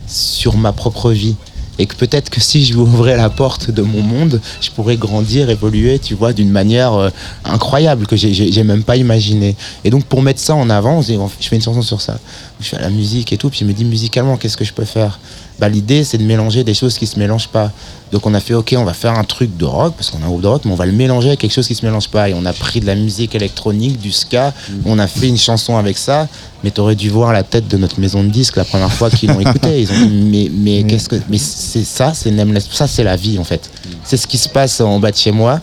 [0.07, 1.35] sur ma propre vie.
[1.79, 4.97] Et que peut-être que si je lui ouvrais la porte de mon monde, je pourrais
[4.97, 7.11] grandir, évoluer, tu vois, d'une manière euh,
[7.45, 9.55] incroyable que j'ai- même pas imaginé.
[9.85, 12.19] Et donc pour mettre ça en avant, je fais une chanson sur ça.
[12.61, 14.87] Je fais la musique et tout, puis je me dis musicalement, qu'est-ce que je peux
[14.87, 15.19] faire?
[15.59, 17.71] Bah, L'idée, c'est de mélanger des choses qui se mélangent pas.
[18.13, 20.27] Donc on a fait, ok, on va faire un truc de rock, parce qu'on a
[20.27, 22.09] un groupe de rock, mais on va le mélanger avec quelque chose qui se mélange
[22.09, 22.29] pas.
[22.29, 24.53] Et on a pris de la musique électronique, du ska,
[24.85, 26.29] on a fait une chanson avec ça,
[26.63, 29.31] mais t'aurais dû voir la tête de notre maison de disques la première fois qu'ils
[29.31, 29.83] l'ont écouté.
[29.83, 31.17] Ils ont dit, mais, mais qu'est-ce que.
[31.29, 32.33] Mais c'est ça, c'est.
[32.71, 33.71] Ça, c'est la vie, en fait.
[34.05, 35.61] C'est ce qui se passe en bas de chez moi.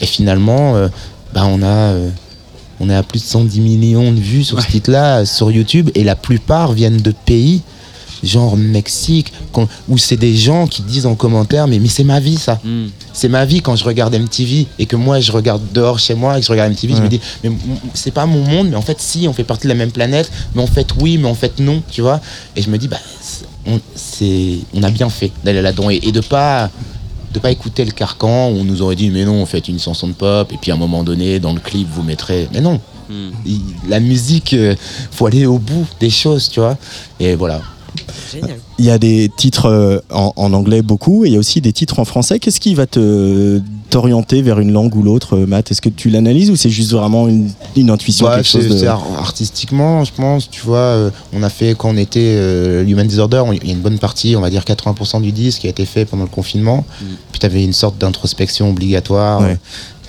[0.00, 0.88] Et finalement, euh,
[1.32, 1.66] bah, on a.
[1.66, 2.10] euh,
[2.80, 5.90] on est à plus de 110 millions de vues sur ce titre-là euh, sur YouTube
[5.94, 7.62] et la plupart viennent de pays
[8.26, 9.32] genre Mexique
[9.88, 12.60] où c'est des gens qui disent en commentaire mais, mais c'est ma vie ça.
[13.12, 16.36] C'est ma vie quand je regarde MTV et que moi je regarde dehors chez moi
[16.36, 17.50] et que je regarde MTV je me dis mais
[17.94, 20.30] c'est pas mon monde mais en fait si on fait partie de la même planète
[20.54, 22.20] mais en fait oui mais en fait non tu vois.
[22.56, 22.98] Et je me dis bah
[23.66, 23.80] on,
[24.74, 26.70] on a bien fait d'aller là-dedans et, et de pas
[27.32, 30.06] de pas écouter le carcan où on nous aurait dit mais non faites une chanson
[30.08, 32.80] de pop et puis à un moment donné dans le clip vous mettrez mais non.
[33.44, 34.74] Il- la musique euh,
[35.10, 36.78] faut aller au bout des choses tu vois.
[37.20, 37.60] Et voilà
[38.32, 38.58] Génial.
[38.78, 41.60] Il y a des titres euh, en, en anglais beaucoup et il y a aussi
[41.60, 42.38] des titres en français.
[42.38, 45.70] Qu'est-ce qui va te t'orienter vers une langue ou l'autre, euh, Matt?
[45.70, 48.68] Est-ce que tu l'analyses ou c'est juste vraiment une, une intuition Ouais, quelque chose c'est-
[48.70, 48.78] de...
[48.78, 52.84] c'est ar- artistiquement, je pense, tu vois, euh, on a fait quand on était euh,
[52.86, 55.60] Human Disorder, on- il y a une bonne partie, on va dire 80% du disque
[55.60, 56.84] qui a été fait pendant le confinement.
[57.30, 59.40] Puis tu avais une sorte d'introspection obligatoire.
[59.42, 59.58] Ouais.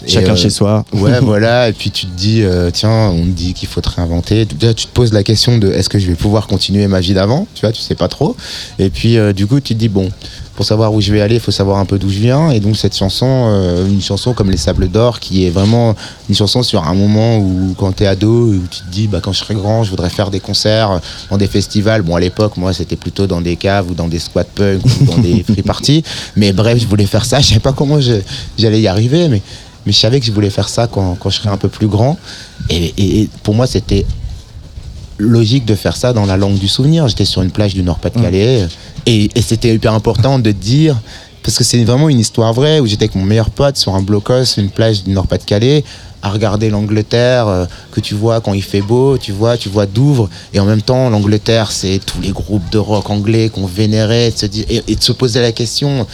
[0.08, 0.86] Chacun chez soi.
[0.94, 1.70] Ouais, voilà.
[1.70, 4.46] Et puis tu te dis, euh, tiens, on te dit qu'il faut te réinventer.
[4.46, 7.14] Déjà, tu te poses la question de est-ce que je vais pouvoir continuer ma vie
[7.14, 7.48] d'avant?
[7.56, 8.36] Tu vois, tu sais pas trop.
[8.80, 10.10] Et puis, euh, du coup, tu te dis, bon,
[10.56, 12.52] pour savoir où je vais aller, il faut savoir un peu d'où je viens.
[12.52, 15.96] Et donc, cette chanson, euh, une chanson comme Les Sables d'Or, qui est vraiment
[16.30, 19.20] une chanson sur un moment où, quand tu es ado, où tu te dis, bah,
[19.22, 22.04] quand je serai grand, je voudrais faire des concerts dans des festivals.
[22.04, 25.06] Bon, à l'époque, moi, c'était plutôt dans des caves ou dans des squat punk ou
[25.06, 26.04] dans des free parties.
[26.38, 27.40] Mais bref, je voulais faire ça.
[27.40, 29.42] Je savais pas comment j'allais y arriver, mais,
[29.86, 31.88] mais je savais que je voulais faire ça quand, quand je serais un peu plus
[31.88, 32.18] grand.
[32.70, 34.06] Et, et- et pour moi, c'était
[35.18, 37.08] logique de faire ça dans la langue du souvenir.
[37.08, 38.68] J'étais sur une plage du Nord-Pas-de-Calais.
[39.06, 40.98] Et, et c'était hyper important de dire,
[41.44, 44.02] parce que c'est vraiment une histoire vraie, où j'étais avec mon meilleur pote sur un
[44.02, 45.84] blocos, une plage du Nord-Pas-de-Calais,
[46.22, 49.86] à regarder l'Angleterre, euh, que tu vois quand il fait beau, tu vois, tu vois
[49.86, 54.32] Douvres, et en même temps, l'Angleterre, c'est tous les groupes de rock anglais qu'on vénérait,
[54.32, 56.08] de se dire- et, et de se poser la question,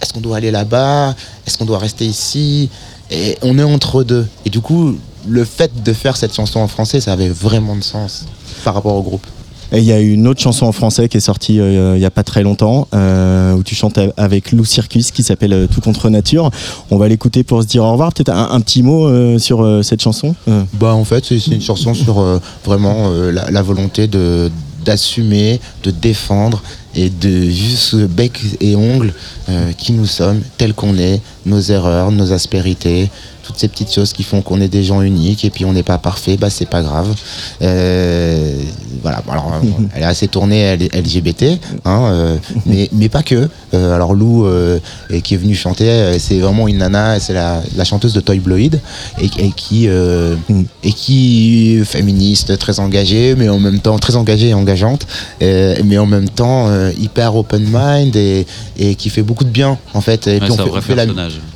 [0.00, 1.16] est-ce qu'on doit aller là-bas?
[1.46, 2.70] Est-ce qu'on doit rester ici?
[3.10, 4.26] Et on est entre deux.
[4.44, 4.96] Et du coup,
[5.28, 8.26] le fait de faire cette chanson en français, ça avait vraiment de sens
[8.64, 9.26] par rapport au groupe.
[9.72, 12.04] Et il y a une autre chanson en français qui est sortie euh, il y
[12.04, 15.80] a pas très longtemps, euh, où tu chantes avec Lou Circus, qui s'appelle euh, Tout
[15.80, 16.50] contre nature.
[16.90, 18.12] On va l'écouter pour se dire au revoir.
[18.12, 20.34] Peut-être un, un petit mot euh, sur cette chanson.
[20.74, 22.24] Bah en fait c'est une chanson sur
[22.64, 24.50] vraiment la, la volonté de
[24.84, 26.62] d'assumer, de défendre
[26.96, 29.12] et de juste bec et ongles
[29.48, 33.10] euh, qui nous sommes, tels qu'on est, nos erreurs, nos aspérités,
[33.46, 35.82] toutes ces petites choses qui font qu'on est des gens uniques et puis on n'est
[35.82, 37.14] pas parfait, bah c'est pas grave.
[37.62, 38.54] Euh,
[39.02, 39.52] voilà, bon, alors
[39.94, 42.36] elle est assez tournée LGBT, hein, euh,
[42.66, 43.48] mais, mais pas que.
[43.74, 44.78] Euh, alors Lou euh,
[45.10, 48.38] et qui est venue chanter, c'est vraiment une nana, c'est la, la chanteuse de Toy
[48.38, 48.76] Bloid
[49.20, 50.36] et, et qui euh,
[50.82, 55.06] et qui est féministe, très engagée, mais en même temps très engagée et engageante,
[55.42, 58.46] euh, mais en même temps euh, hyper open mind et,
[58.78, 60.26] et qui fait beaucoup de bien en fait.
[60.26, 61.06] Et Ouais, puis on fait, on fait la,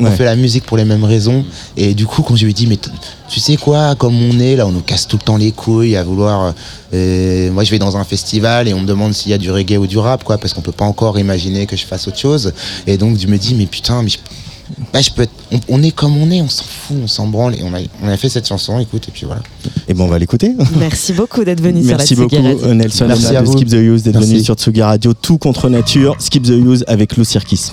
[0.01, 1.45] on fait la musique pour les mêmes raisons.
[1.83, 2.79] Et du coup, quand je lui ai dit, mais
[3.29, 5.97] tu sais quoi, comme on est là, on nous casse tout le temps les couilles
[5.97, 6.53] à vouloir.
[6.93, 9.51] euh, moi, je vais dans un festival et on me demande s'il y a du
[9.51, 12.19] reggae ou du rap, quoi, parce qu'on peut pas encore imaginer que je fasse autre
[12.19, 12.53] chose.
[12.87, 14.19] Et donc, je me dis, mais putain, mais je,
[14.93, 17.27] bah, je peux être- on, on est comme on est, on s'en fout, on s'en
[17.29, 17.55] branle.
[17.55, 19.41] Et on a, on a fait cette chanson, écoute, et puis voilà.
[19.89, 20.53] Et bon, on va l'écouter.
[20.79, 22.67] Merci beaucoup d'être venu Merci sur la beaucoup Tsugi Radio.
[22.69, 23.53] euh, Nelson Merci à de vous.
[23.53, 24.31] Skip the Use d'être Merci.
[24.33, 25.15] venu sur Tsugi Radio.
[25.15, 26.15] Tout contre nature.
[26.19, 27.73] Skip the Use avec Lou Circus.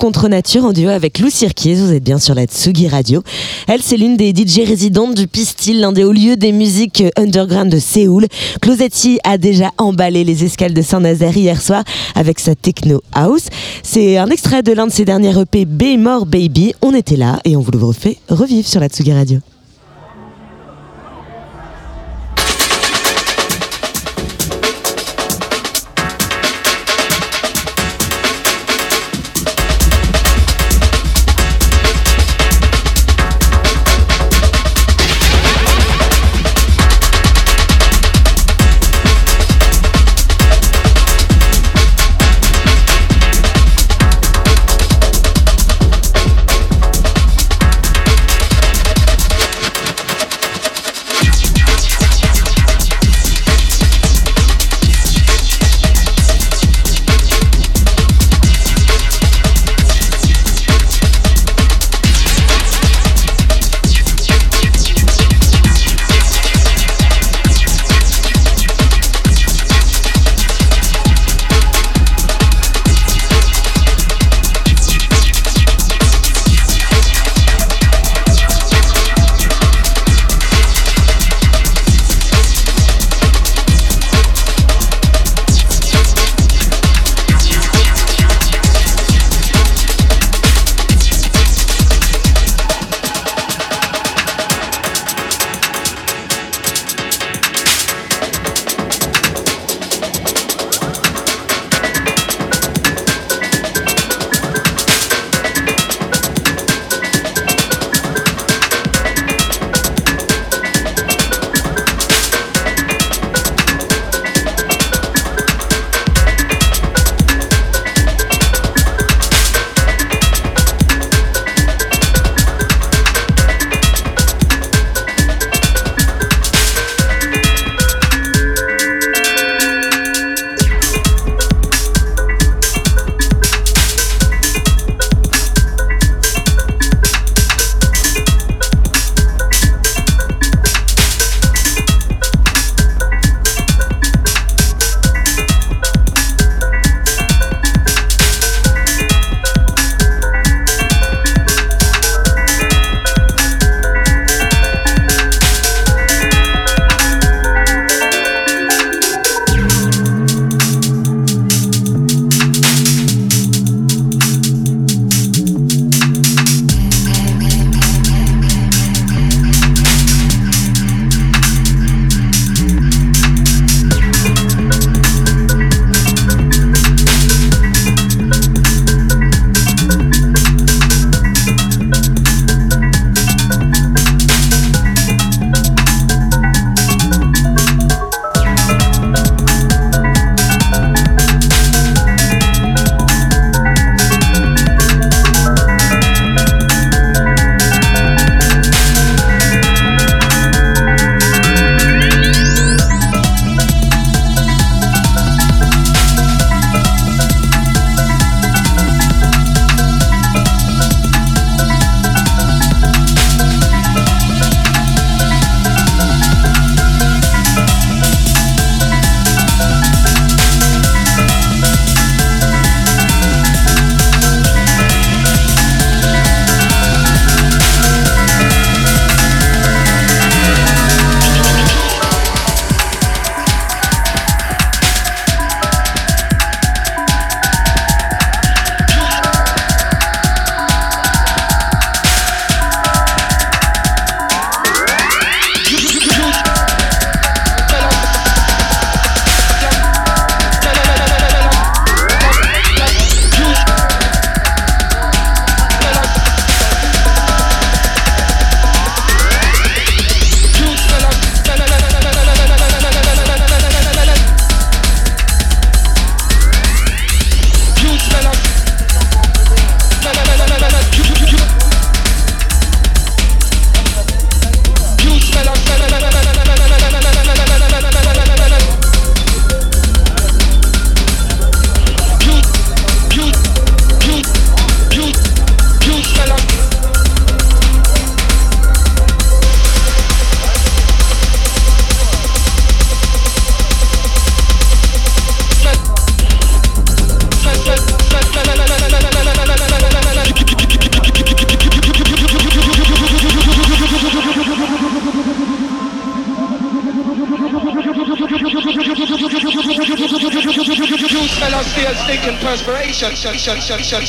[0.00, 1.74] Contre nature en duo avec Lou Cirquier.
[1.74, 3.22] Vous êtes bien sur la Tsugi Radio.
[3.68, 7.70] Elle, c'est l'une des DJ résidentes du Pistil, l'un des hauts lieux des musiques underground
[7.70, 8.26] de Séoul.
[8.62, 11.84] Closetti a déjà emballé les escales de Saint-Nazaire hier soir
[12.14, 13.48] avec sa techno house.
[13.82, 16.72] C'est un extrait de l'un de ses derniers EP, Be More Baby.
[16.80, 19.40] On était là et on vous le refait revivre sur la Tsugi Radio.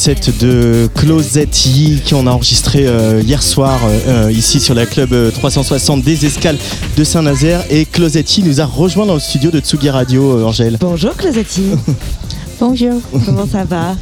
[0.06, 4.86] Set de Closette Yee qu'on a enregistré euh, hier soir euh, euh, ici sur la
[4.86, 6.58] club euh, 360 des escales
[6.96, 10.44] de Saint-Nazaire et Closette Yee nous a rejoint dans le studio de Tsugi Radio, euh,
[10.44, 10.78] Angèle.
[10.80, 11.72] Bonjour Closetti.
[12.60, 13.02] Bonjour.
[13.26, 13.96] Comment ça va?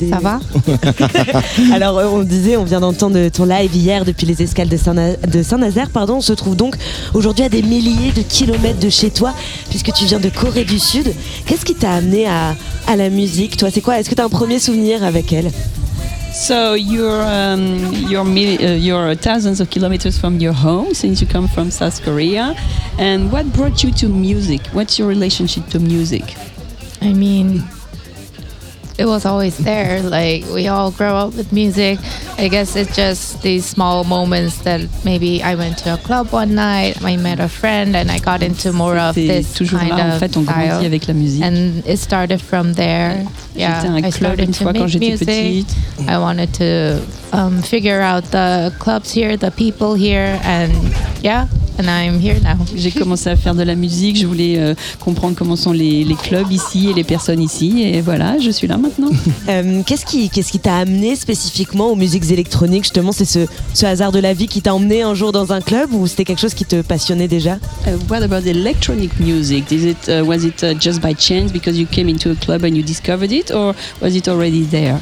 [0.00, 0.08] Des...
[0.08, 0.38] Ça va?
[1.74, 4.94] Alors euh, on disait, on vient d'entendre ton live hier depuis les escales de Saint-
[4.94, 5.90] de Saint-Nazaire.
[5.90, 6.76] Pardon, on se trouve donc
[7.12, 9.34] aujourd'hui à des milliers de kilomètres de chez toi,
[9.68, 11.12] puisque tu viens de Corée du Sud.
[11.44, 12.54] Qu'est-ce qui t'a amené à,
[12.86, 13.98] à la musique, toi C'est quoi?
[13.98, 15.50] Est-ce que tu as un premier souvenir avec elle?
[16.34, 21.26] So you're um, you're mil- uh, you're thousands of kilometers from your home since you
[21.30, 22.54] come from South Korea,
[22.98, 24.62] and what brought you to music?
[24.72, 26.22] What's your relationship to music?
[27.02, 27.62] I mean,
[29.02, 30.00] it was always there.
[30.00, 31.98] Like we all grow up with music.
[32.38, 36.54] I guess it's just these small moments that maybe I went to a club one
[36.54, 40.14] night, I met a friend, and I got into more of this toujours kind là,
[40.14, 40.86] en fait, on grandit style.
[40.86, 41.42] avec la musique.
[41.42, 43.26] And it started from there.
[43.54, 45.26] Yeah, un I started to make music.
[45.26, 45.74] petite.
[46.06, 50.72] I wanted to um, figure out the clubs here, the people here, and
[51.22, 51.48] yeah,
[51.78, 52.56] and I'm here now.
[52.74, 56.14] J'ai commencé à faire de la musique, je voulais euh, comprendre comment sont les, les
[56.14, 59.10] clubs ici et les personnes ici, et voilà, je suis là maintenant.
[59.48, 63.86] Euh, Qu'est-ce qui qu'est-ce qui t'a amené spécifiquement aux musiques électroniques Justement, c'est ce, ce
[63.86, 66.40] hasard de la vie qui t'a emmené un jour dans un club ou c'était quelque
[66.40, 67.54] chose qui te passionnait déjà?
[67.86, 69.72] Uh, what about electronic music?
[69.72, 72.62] Is it uh, was it uh, just by chance because you came into a club
[72.64, 74.98] and you discovered it, or was it already there?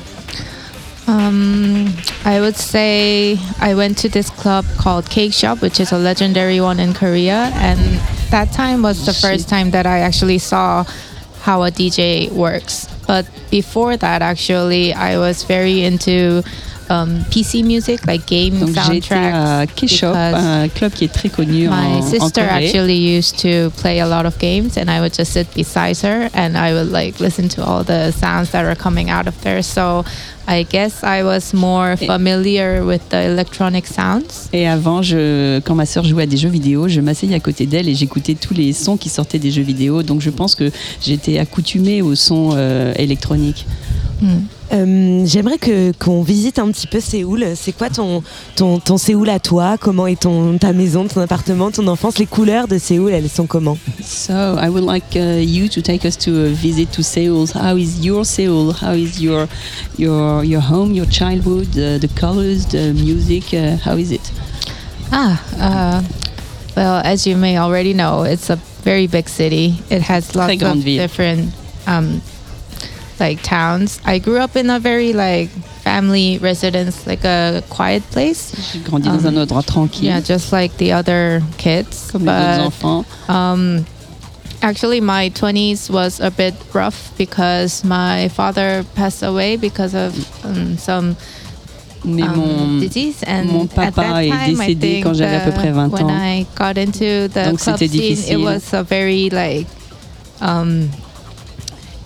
[1.06, 1.92] Um,
[2.24, 6.60] I would say I went to this club called Cake Shop, which is a legendary
[6.60, 7.78] one in Korea, and
[8.30, 10.84] that time was the first time that I actually saw
[11.42, 12.86] how a DJ works.
[13.06, 16.44] But before that, actually, I was very into
[16.90, 19.74] um, PC music, like game Donc à soundtracks.
[19.74, 24.00] K-Shop, un club qui est très connu en, My en sister actually used to play
[24.00, 27.20] a lot of games, and I would just sit beside her and I would like
[27.20, 29.62] listen to all the sounds that are coming out of there.
[29.62, 30.04] So
[30.48, 34.48] I guess I was more familiar with the electronic sounds.
[34.52, 37.66] Et avant, je, quand ma sœur jouait à des jeux vidéo, je m'asseyais à côté
[37.66, 40.02] d'elle et j'écoutais tous les sons qui sortaient des jeux vidéo.
[40.02, 40.70] Donc je pense que
[41.02, 43.66] j'étais accoutumée aux sons euh, électroniques.
[44.72, 47.44] Euh, J'aimerais que qu'on visite un petit peu Séoul.
[47.56, 48.22] C'est quoi ton,
[48.54, 49.76] ton, ton Séoul à toi?
[49.78, 52.18] Comment est ton, ta maison, ton appartement, ton enfance?
[52.18, 53.76] Les couleurs de Séoul, elles sont comment?
[54.02, 57.46] So I would like uh, you to take us to a visit to Seoul.
[57.54, 58.72] How is your Seoul?
[58.80, 59.48] How is your
[59.98, 63.52] your your home, your childhood, uh, the colors, the music?
[63.52, 64.30] Uh, how is it?
[65.12, 66.02] Ah, uh,
[66.76, 69.74] well, as you may already know, it's a very big city.
[69.90, 70.98] It has lots grande of ville.
[71.02, 71.52] different
[71.88, 72.20] um,
[73.20, 74.00] like towns.
[74.04, 75.48] I grew up in a very like
[75.82, 78.52] family residence, like a quiet place.
[78.72, 80.06] J'ai grandi dans un endroit tranquille.
[80.06, 82.10] Yeah, just like the other kids.
[82.10, 83.06] Comme les but, enfants.
[83.28, 83.86] Um,
[84.62, 90.14] actually, my 20s was a bit rough because my father passed away because of
[90.44, 91.16] um, some
[92.04, 93.22] Mais um, mon, disease.
[93.26, 96.10] And mon papa time, I décédé think, quand j'avais à peu près 20 When ans.
[96.10, 99.66] I got into the Donc club c'était scene, it was a very like
[100.40, 100.88] um,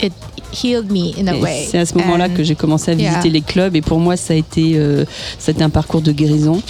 [0.01, 0.13] it
[0.55, 1.67] healed me in a way.
[1.71, 3.33] C'est à ce moment-là que j'ai commencé à visiter yeah.
[3.33, 5.05] les clubs et pour moi ça a été euh,
[5.39, 6.63] c'était un parcours de guérison.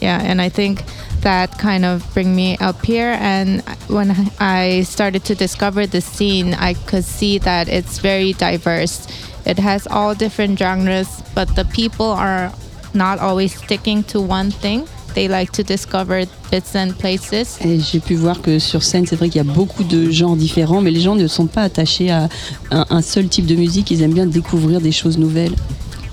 [0.00, 0.82] Yeah, and I think
[1.22, 3.18] that kind of bring me up here.
[3.20, 9.06] And when I started to discover the scene, I could see that it's very diverse.
[9.44, 12.50] It has all different genres, but the people are
[12.94, 14.88] not always sticking to one thing.
[15.14, 17.58] They like to discover bits and places.
[17.64, 20.36] Et j'ai pu voir que sur scène, c'est vrai qu'il y a beaucoup de genres
[20.36, 22.28] différents, mais les gens ne sont pas attachés à
[22.70, 23.90] un, un seul type de musique.
[23.90, 25.54] Ils aiment bien découvrir des choses nouvelles.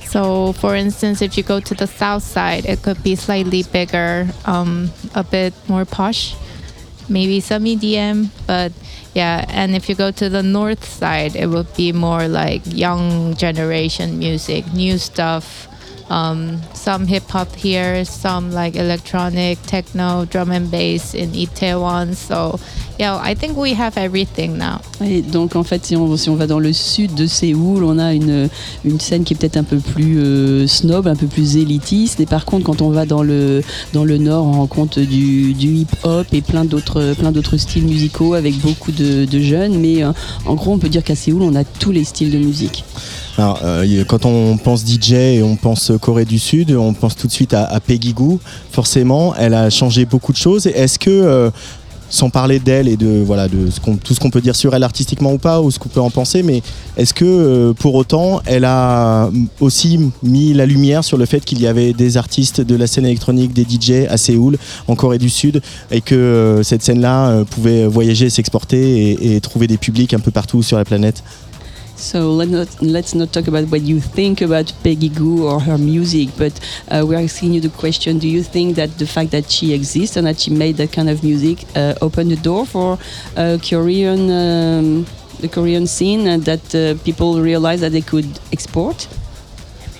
[0.10, 4.28] So, for instance, if you go to the south side, it could be slightly bigger,
[4.46, 6.34] um, a bit more posh,
[7.10, 8.72] maybe some EDM, but
[9.14, 9.46] yeah.
[9.50, 14.18] And if you go to the north side, it would be more like young generation
[14.18, 15.68] music, new stuff.
[16.10, 22.16] Um, some hip hop here, some like electronic, techno, drum and bass in Itaewon.
[22.16, 22.62] So,
[22.98, 24.80] yeah, I think we have everything now.
[25.02, 28.00] Et donc en fait, si on, si on va dans le sud de Séoul, on
[28.00, 28.48] a une,
[28.86, 32.22] une scène qui est peut-être un peu plus euh, snob, un peu plus élitiste.
[32.22, 33.62] Et par contre, quand on va dans le,
[33.92, 38.34] dans le nord, on rencontre du, du hip-hop et plein d'autres, plein d'autres styles musicaux
[38.34, 39.78] avec beaucoup de, de jeunes.
[39.78, 40.14] Mais euh,
[40.46, 42.86] en gros, on peut dire qu'à Séoul, on a tous les styles de musique.
[43.38, 47.28] Alors, euh, quand on pense DJ et on pense Corée du Sud, on pense tout
[47.28, 48.40] de suite à, Peggy Goo.
[48.72, 50.68] Forcément, elle a changé beaucoup de choses.
[50.68, 51.50] Est-ce que, euh,
[52.10, 53.68] sans parler d'elle et de voilà de
[54.04, 56.10] tout ce qu'on peut dire sur elle artistiquement ou pas, ou ce qu'on peut en
[56.10, 56.62] penser, mais
[56.96, 59.30] est-ce que euh, pour autant, elle a
[59.60, 63.06] aussi mis la lumière sur le fait qu'il y avait des artistes de la scène
[63.06, 64.58] électronique, des DJ à Séoul,
[64.88, 65.62] en Corée du Sud,
[65.92, 70.64] et que euh, cette scène-là pouvait voyager, s'exporter et trouver des publics un peu partout
[70.64, 71.24] sur la planète?
[71.98, 75.80] So let's not, let's not talk about what you think about Peggy Goo or her
[75.80, 76.54] music, but
[76.90, 80.16] uh, we're asking you the question: Do you think that the fact that she exists
[80.16, 83.00] and that she made that kind of music uh, opened the door for
[83.36, 85.08] uh, Korean, um,
[85.40, 89.08] the Korean scene, and that uh, people realized that they could export?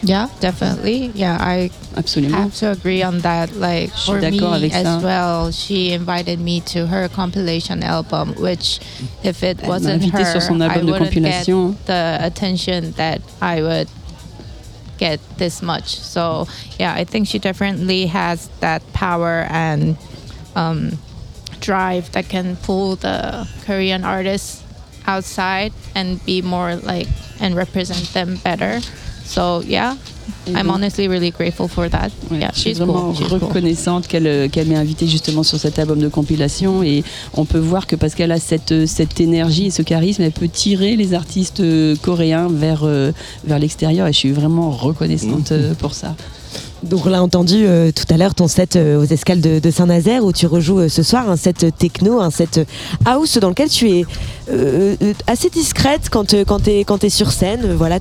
[0.08, 1.12] Yeah, definitely.
[1.14, 2.36] Yeah, I Absolument.
[2.36, 3.54] have to agree on that.
[3.54, 4.40] Like for me
[4.72, 5.04] as ça.
[5.04, 8.80] well, she invited me to her compilation album, which
[9.24, 13.90] if it Elle wasn't her, I wouldn't get the attention that I would
[14.98, 16.00] get this much.
[16.00, 16.48] So
[16.80, 19.98] yeah, I think she definitely has that power and
[20.56, 20.98] um,
[21.60, 24.64] drive that can pull the Korean artists
[25.06, 27.08] outside and be more like
[27.40, 28.82] and represent them better.
[29.28, 29.96] So yeah,
[30.48, 30.70] I'm Mhm.
[30.76, 32.10] honestly really grateful for that.
[32.32, 33.16] Ouais, yeah, je suis she's vraiment cool.
[33.18, 33.40] She's cool.
[33.40, 37.60] reconnaissante qu'elle euh, qu'elle m'ait invitée justement sur cet album de compilation et on peut
[37.60, 40.96] voir que parce qu'elle a cette, euh, cette énergie et ce charisme, elle peut tirer
[40.96, 42.86] les artistes euh, coréens vers,
[43.46, 46.16] vers l'extérieur et je suis vraiment reconnaissante euh, pour ça.
[46.84, 49.72] Donc on l'a entendu euh, tout à l'heure, ton set euh, aux escales de, de
[49.72, 52.62] Saint-Nazaire où tu rejoues euh, ce soir un set techno, un set
[53.06, 54.06] house dans lequel tu es
[54.52, 57.62] euh, euh, assez discrète quand, euh, quand tu es, quand es sur scène.
[57.66, 57.98] Euh, Voilà,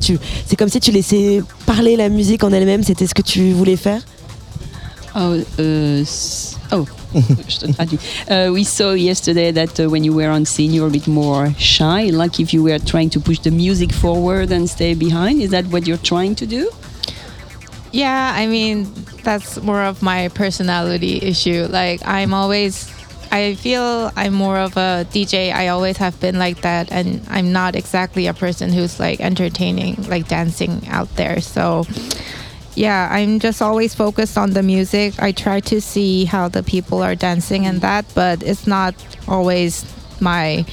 [0.47, 3.77] c'est comme si tu laissais parler la musique en elle-même, c'était ce que tu voulais
[3.77, 4.03] faire?
[5.15, 5.37] Oh,
[6.73, 6.85] oh.
[8.29, 11.07] Uh, we saw yesterday that uh, when you were on scene, you were a bit
[11.07, 15.41] more shy, like if you were trying to push the music forward and stay behind.
[15.41, 16.69] Is that what you're trying to do?
[17.97, 18.93] Yeah, I mean,
[19.25, 21.67] that's more of my personality issue.
[21.71, 22.93] Like, I'm always,
[23.33, 25.51] I feel I'm more of a DJ.
[25.51, 26.93] I always have been like that.
[26.93, 31.41] And I'm not exactly a person who's like entertaining, like dancing out there.
[31.41, 31.87] So,
[32.75, 35.15] yeah, I'm just always focused on the music.
[35.19, 38.95] I try to see how the people are dancing and that, but it's not
[39.27, 39.87] always
[40.21, 40.67] my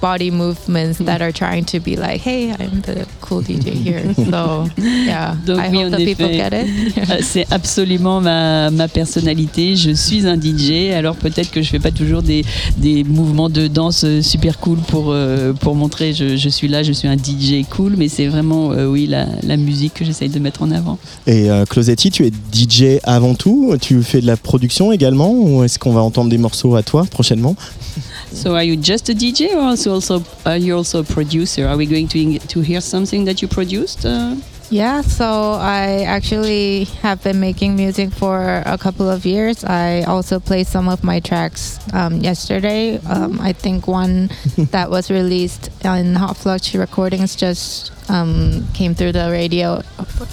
[0.00, 4.14] body movements that are trying to be like, hey, I'm the cool DJ here.
[4.14, 7.22] So, yeah, Donc I oui, hope en that people effet, get it.
[7.24, 9.76] c'est absolument ma, ma personnalité.
[9.76, 12.44] Je suis un DJ, alors peut-être que je fais pas toujours des,
[12.78, 16.82] des mouvements de danse euh, super cool pour, euh, pour montrer je, je suis là,
[16.82, 20.28] je suis un DJ cool, mais c'est vraiment euh, oui la, la musique que j'essaye
[20.28, 20.98] de mettre en avant.
[21.26, 25.64] Et euh, Closetti, tu es DJ avant tout Tu fais de la production également Ou
[25.64, 27.54] est-ce qu'on va entendre des morceaux à toi prochainement?
[28.36, 31.66] So are you just a DJ or also, also are you also a producer?
[31.66, 34.04] Are we going to to hear something that you produced?
[34.04, 34.36] Uh,
[34.68, 39.62] Yeah, so I actually have been making music for a couple of years.
[39.64, 42.98] I also played some of my tracks um, yesterday.
[43.06, 44.28] Um, I think one
[44.74, 49.82] that was released on Hot Flux Recordings just um, came through the radio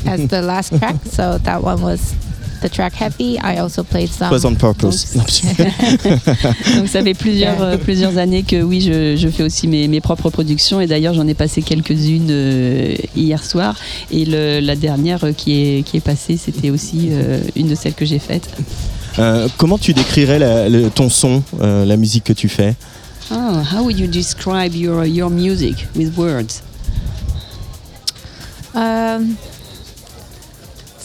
[0.06, 0.98] as the last track.
[1.06, 2.16] So that one was
[2.64, 3.38] the track Heavy.
[3.44, 4.32] I also played some.
[4.32, 5.14] Was on purpose.
[5.16, 10.02] Donc ça fait plusieurs, euh, plusieurs années que oui, je, je fais aussi mes, mes
[10.02, 13.76] propres productions et d'ailleurs j'en ai passé quelques-unes euh, hier soir
[14.12, 17.76] et le- la dernière euh, qui est, qui est passée c'était aussi euh, une de
[17.76, 18.50] celles que j'ai faites.
[19.20, 22.74] Euh, comment tu décrirais la- le- ton son, euh, la musique que tu fais?
[23.32, 23.36] Oh,
[23.72, 26.62] how would you describe your, your music with words?
[28.76, 29.36] Um,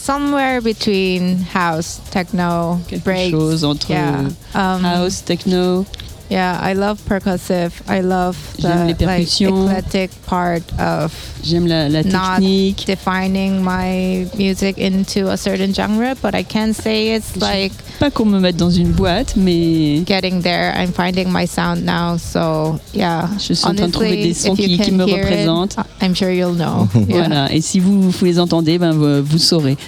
[0.08, 3.30] somewhere between house, techno, breaks.
[3.30, 4.30] chose entre yeah.
[4.54, 5.84] um, house, techno.
[6.30, 7.72] Yeah, I love percussive.
[7.88, 9.66] I love J'aime les the like, percussions.
[9.70, 11.12] eclectic part of
[11.42, 12.84] J'aime la, la not technique.
[12.86, 18.26] defining my music into a certain genre, but I can say it's like Pas qu'on
[18.26, 20.74] me mette dans une boîte, mais getting there.
[20.76, 23.28] I'm finding my sound now, so yeah.
[23.38, 25.06] Je suis en train de trouver Honestly, des sons if you qui- qui can me
[25.06, 25.76] hear it, représentent.
[26.02, 26.88] I'm sure you'll know.
[27.08, 27.26] Yeah.
[27.26, 27.52] voilà.
[27.54, 29.78] Et si vous, vous les entendez, ben vous, vous saurez.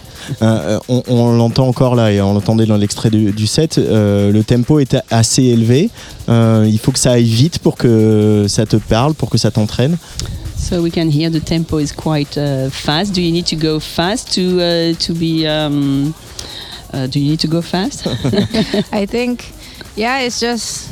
[0.43, 3.79] Euh, on on l'entend encore là et on l'entendait dans l'extrait du, du set.
[3.79, 5.91] euh, le tempo est assez élevé.
[6.29, 9.51] Euh, il faut que ça aille vite pour que ça te parle, pour que ça
[9.51, 9.97] t'entraîne.
[10.57, 13.15] So we can hear the tempo is quite uh, fast.
[13.15, 15.47] Do you need to go fast to uh, to be?
[15.47, 16.13] Um,
[16.93, 18.07] uh, do you need to go fast?
[18.93, 19.53] I think,
[19.97, 20.91] yeah, it's just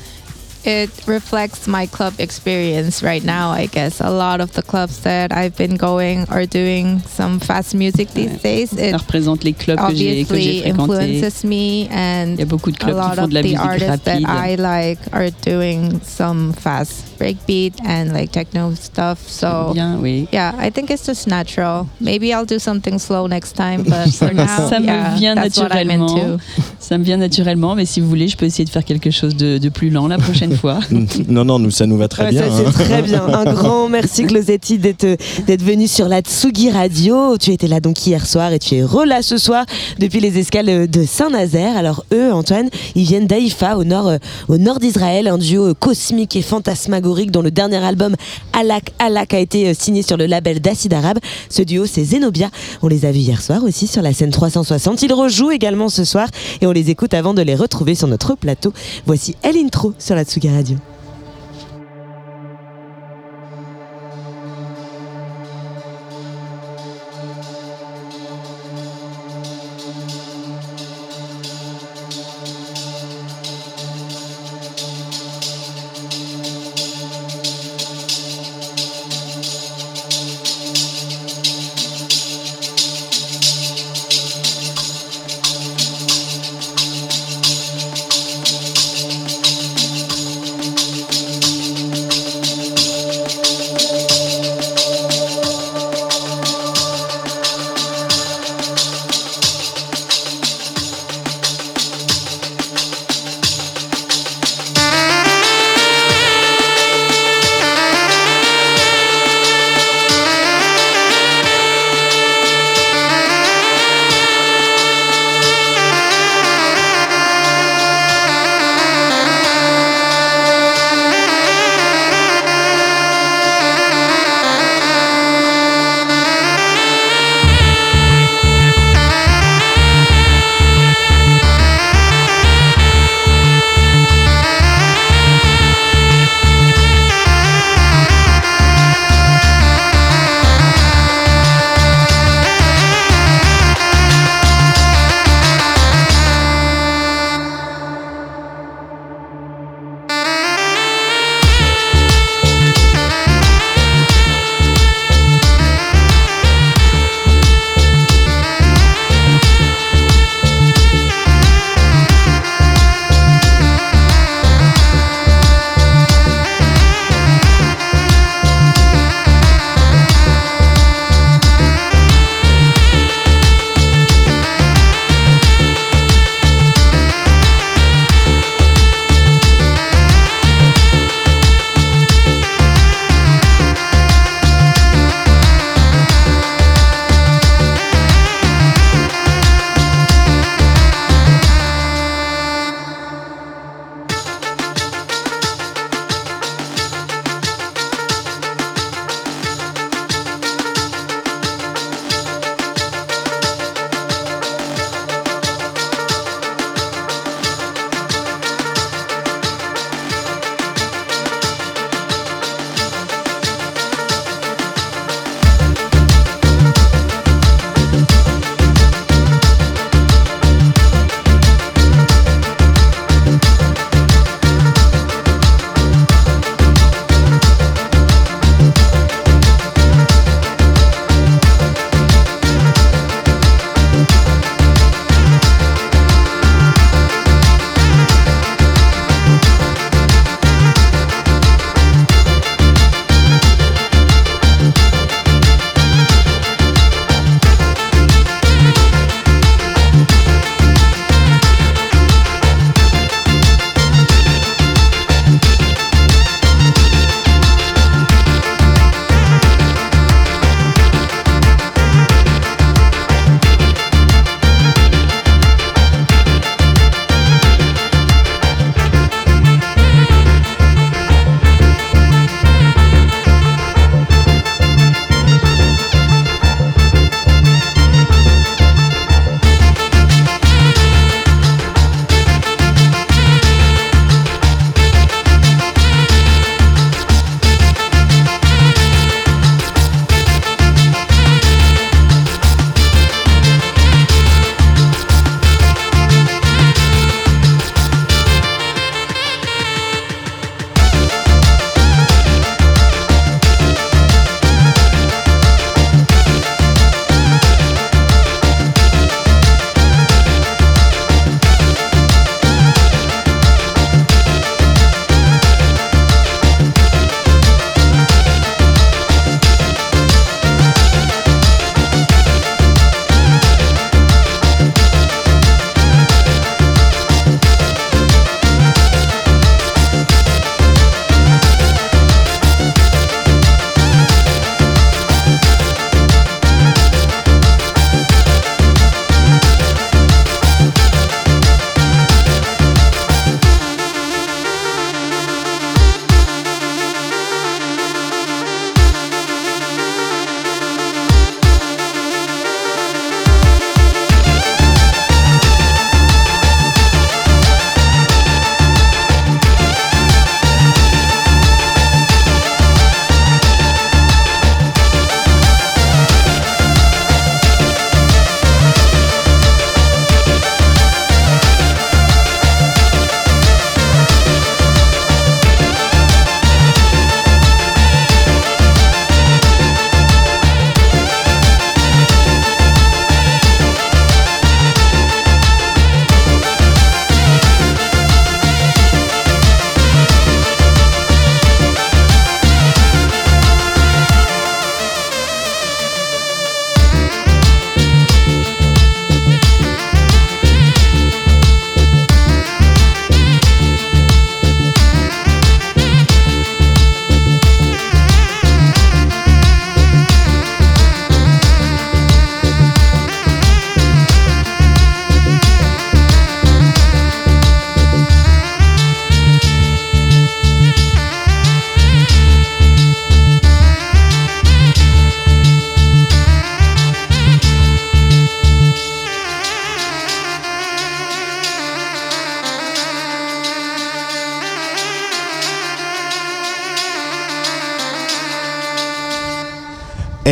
[0.64, 3.51] it reflects my club experience right now.
[3.51, 7.74] I guess a lot of the clubs that I've been going are doing some fast
[7.74, 8.72] music these days.
[8.72, 10.68] It Ça représente les clubs que j'ai fréquentés.
[10.68, 13.40] influences me, and Il y a beaucoup de clubs qui lot font of de la
[13.43, 14.28] the musique artists that rapide.
[14.28, 19.18] I like are doing some fast breakbeat and like techno stuff.
[19.28, 20.28] So Bien, oui.
[20.32, 21.86] yeah, I think it's just natural.
[22.01, 25.56] Maybe I'll do something slow next time, but for now, ça me yeah, vient that's
[25.59, 26.16] what I'm naturellement.
[26.36, 26.43] into.
[26.80, 29.36] Ça me vient naturellement, mais si vous voulez, je peux essayer de faire quelque chose
[29.36, 30.81] de, de plus lent la prochaine fois.
[31.29, 32.43] non, non, nous, ça nous va très Ouais, bien.
[32.43, 32.73] ça, hein.
[32.77, 33.23] c'est très bien.
[33.27, 35.07] Un grand merci Closetti d'être
[35.47, 37.37] d'être venu sur la Tsugi Radio.
[37.39, 39.65] Tu étais là donc hier soir et tu es relà ce soir
[39.99, 41.77] depuis les escales de Saint-Nazaire.
[41.77, 44.19] Alors eux, Antoine, ils viennent d'Haïfa au nord euh,
[44.49, 48.15] au nord d'Israël, un duo euh, cosmique et fantasmagorique dont le dernier album
[48.53, 51.19] Alak Alak a été euh, signé sur le label d'Acid Arabe.
[51.51, 52.51] Ce duo, c'est Zenobia.
[52.83, 55.03] On les a vus hier soir aussi sur la scène 360.
[55.03, 56.29] Ils rejouent également ce soir
[56.61, 58.73] et on les écoute avant de les retrouver sur notre plateau.
[59.07, 60.78] Voici El Intro sur la Tsugi Radio.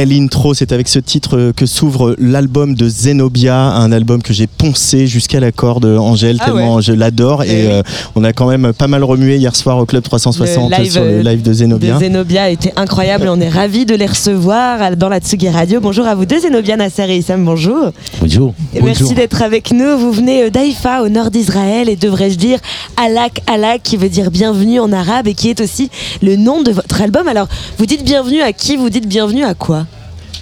[0.04, 5.06] L'intro, c'est avec ce titre que s'ouvre l'album de Zenobia, un album que j'ai poncé
[5.06, 6.82] jusqu'à la corde, Angèle, Ah tellement ouais.
[6.82, 7.42] je l'adore.
[7.44, 7.82] Eh Et euh,
[8.14, 11.02] on a quand même pas mal remué hier soir au Club 360 Le live, sur
[11.02, 11.94] le euh, live de Zenobia.
[11.94, 13.28] De Zenobia était incroyable.
[13.28, 15.80] On est ravis de les recevoir dans la Tsugi Radio.
[15.80, 17.44] Bonjour à vous deux, Zenobia Nasser et Issam.
[17.44, 17.92] Bonjour.
[18.20, 18.54] Bonjour.
[18.74, 19.96] Et merci d'être avec nous.
[19.96, 22.58] Vous venez euh, d'Haïfa, au nord d'Israël, et devrais-je dire
[23.02, 25.90] Alak Alak, qui veut dire bienvenue en arabe et qui est aussi
[26.22, 27.28] le nom de votre album.
[27.28, 27.48] Alors,
[27.78, 28.76] vous dites bienvenue à qui?
[28.76, 29.85] Vous dites bienvenue à quoi?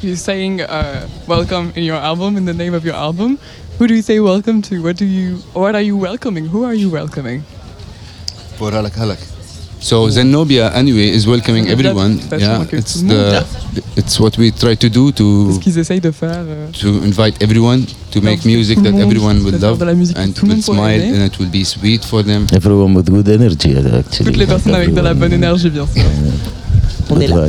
[0.04, 3.38] You're saying uh, welcome in your album, in the name of your album.
[3.78, 4.82] Who do you say welcome to?
[4.82, 5.36] What do you?
[5.54, 6.44] What are you welcoming?
[6.44, 7.40] Who are you welcoming?
[8.58, 9.16] For halak halak.
[9.80, 12.18] So Zenobia anyway is welcoming everyone.
[12.38, 13.46] Yeah, it's tout le monde.
[13.74, 16.44] the it's what we try to do to Ce qu'ils essayent de faire.
[16.46, 19.94] euh, to invite everyone to make music that everyone will de faire love de la
[19.94, 22.46] musique que and tout le will smile and it will be sweet for them.
[22.52, 24.26] Everyone with good energy, actually.
[24.26, 26.02] Toutes les personnes avec de la bonne énergie, bien sûr.
[27.14, 27.34] On est là.
[27.36, 27.46] Good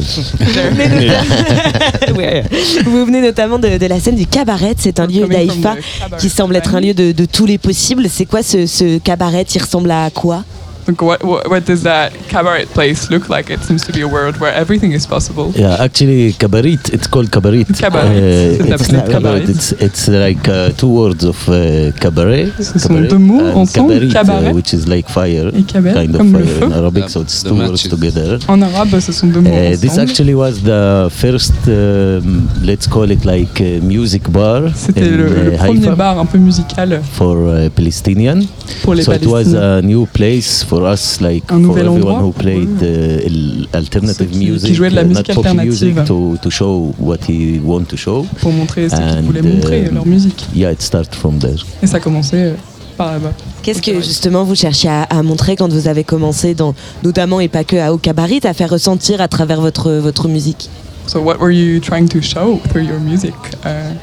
[2.18, 2.46] vibes.
[2.86, 4.74] Vous venez notamment- de, de la scène du cabaret.
[4.78, 5.80] C'est un lieu cabaret
[6.20, 8.06] qui semble être un lieu de, de tous les possibles.
[8.10, 9.44] C'est quoi ce, ce cabaret?
[9.54, 10.44] Il ressemble à quoi?
[10.88, 13.50] Donc, what, what, what does that cabaret place look like?
[13.50, 15.52] It seems to be a world where everything is possible.
[15.56, 16.78] Yeah, actually, cabaret.
[16.94, 17.66] It's called cabaret.
[17.78, 18.60] Cabaret.
[18.60, 19.40] Uh, C'est it's not cabaret.
[19.42, 19.50] cabaret.
[19.50, 22.52] It's it's like uh, two words of uh, cabaret.
[22.60, 24.50] Ce sont cabaret deux mots and ensemble, cabaret, cabaret.
[24.52, 27.10] uh, which is like fire, Et cabaret, kind of fire in Arabic.
[27.10, 28.38] So it's two words together.
[28.48, 33.10] En arabe, ce sont deux mots Uh, this actually was the first, um, let's call
[33.10, 37.02] it like uh, music bar C'était in le, le uh, premier bar un peu musical
[37.14, 38.40] for uh, Palestinian.
[38.84, 42.16] pour les so it was a new place for us, like Un for nouvel everyone
[42.16, 45.38] endroit who played uh, alternative Ceux qui- qui music, jouaient de la uh, musique not
[45.38, 45.66] alternative.
[45.96, 48.26] music, to, to show what he want to show.
[48.42, 50.46] pour montrer ce qu'ils voulaient montrer, um, leur musique.
[50.56, 51.58] Yeah, it started from there.
[51.82, 52.54] Et ça a commencé euh,
[52.98, 53.34] par là-bas.
[53.64, 56.74] Qu'est-ce que justement vous cherchiez à, à montrer quand vous avez commencé, dans,
[57.04, 60.70] notamment et pas que à Au Cabaret, à faire ressentir à travers votre, votre musique?
[61.08, 63.34] So what were you trying to show through your music
[63.66, 63.94] uh,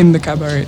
[0.00, 0.66] in the cabaret?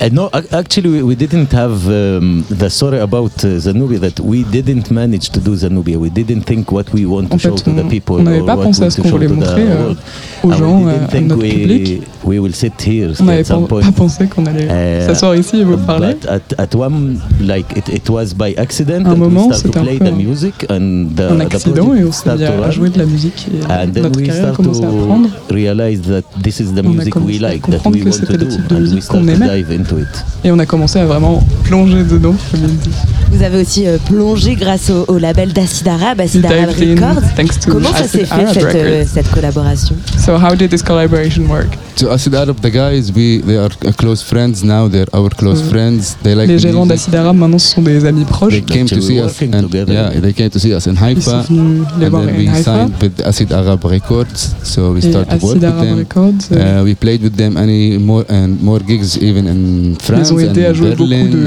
[0.00, 4.20] Uh, no, ac- actually, we, we didn't have um, the story about uh, Zanubia that
[4.20, 5.96] we didn't manage to do Zanubia.
[5.96, 8.42] We didn't think what we want to En show fait, to the people on n'avait
[8.44, 9.94] pas pensé we à ce qu'on show voulait the montrer, euh,
[10.42, 12.02] aux And gens, we didn't à think notre we, public.
[12.24, 15.64] we will sit here On n'avait pas, pas pensé qu'on allait Uh, s'asseoir ici et
[15.64, 16.14] vous parler.
[16.14, 19.82] But at, at one, like it, it was by accident, Un moment, we c'était un
[19.84, 22.70] play peu the music, and the, un the accident et on s'est mis à, à
[22.70, 25.28] jouer de la musique et And then notre we carrière a start commencé à prendre.
[25.48, 27.96] to realize that this is the On a music we commencé à like, that comprendre
[27.96, 29.63] we que c'était le type de we musique qu'on aimait.
[29.64, 30.08] Dive into it.
[30.44, 32.90] Et on a commencé à vraiment plonger dedans, comme il dit.
[33.32, 37.22] Vous avez aussi euh, plongé grâce au, au label d'Acid Arabe, Acid in Records.
[37.36, 40.82] thanks to Comment ça s'est fait Arab cette, euh, cette collaboration So how did this
[40.82, 41.76] collaboration work?
[41.96, 44.88] To Acid Arab, the guys, we they are uh, close friends now.
[44.88, 45.70] They're our close Mm.
[45.70, 46.16] friends.
[46.22, 48.52] They like Les gérants d'Acid Arabe maintenant ce sont des amis proches.
[48.52, 51.30] They came to see us, and yeah, they came to see us in Ils sont
[51.30, 52.62] Haifa, venus les and voir then en we Haïfa.
[52.64, 54.54] signed with Acid Arab Records.
[54.64, 55.98] So we started to work Acid with Arab them.
[55.98, 60.30] Records, euh, Uh, we played with them any more and more gigs even in France
[60.32, 61.46] ont aidé and à jouer beaucoup Berlin de-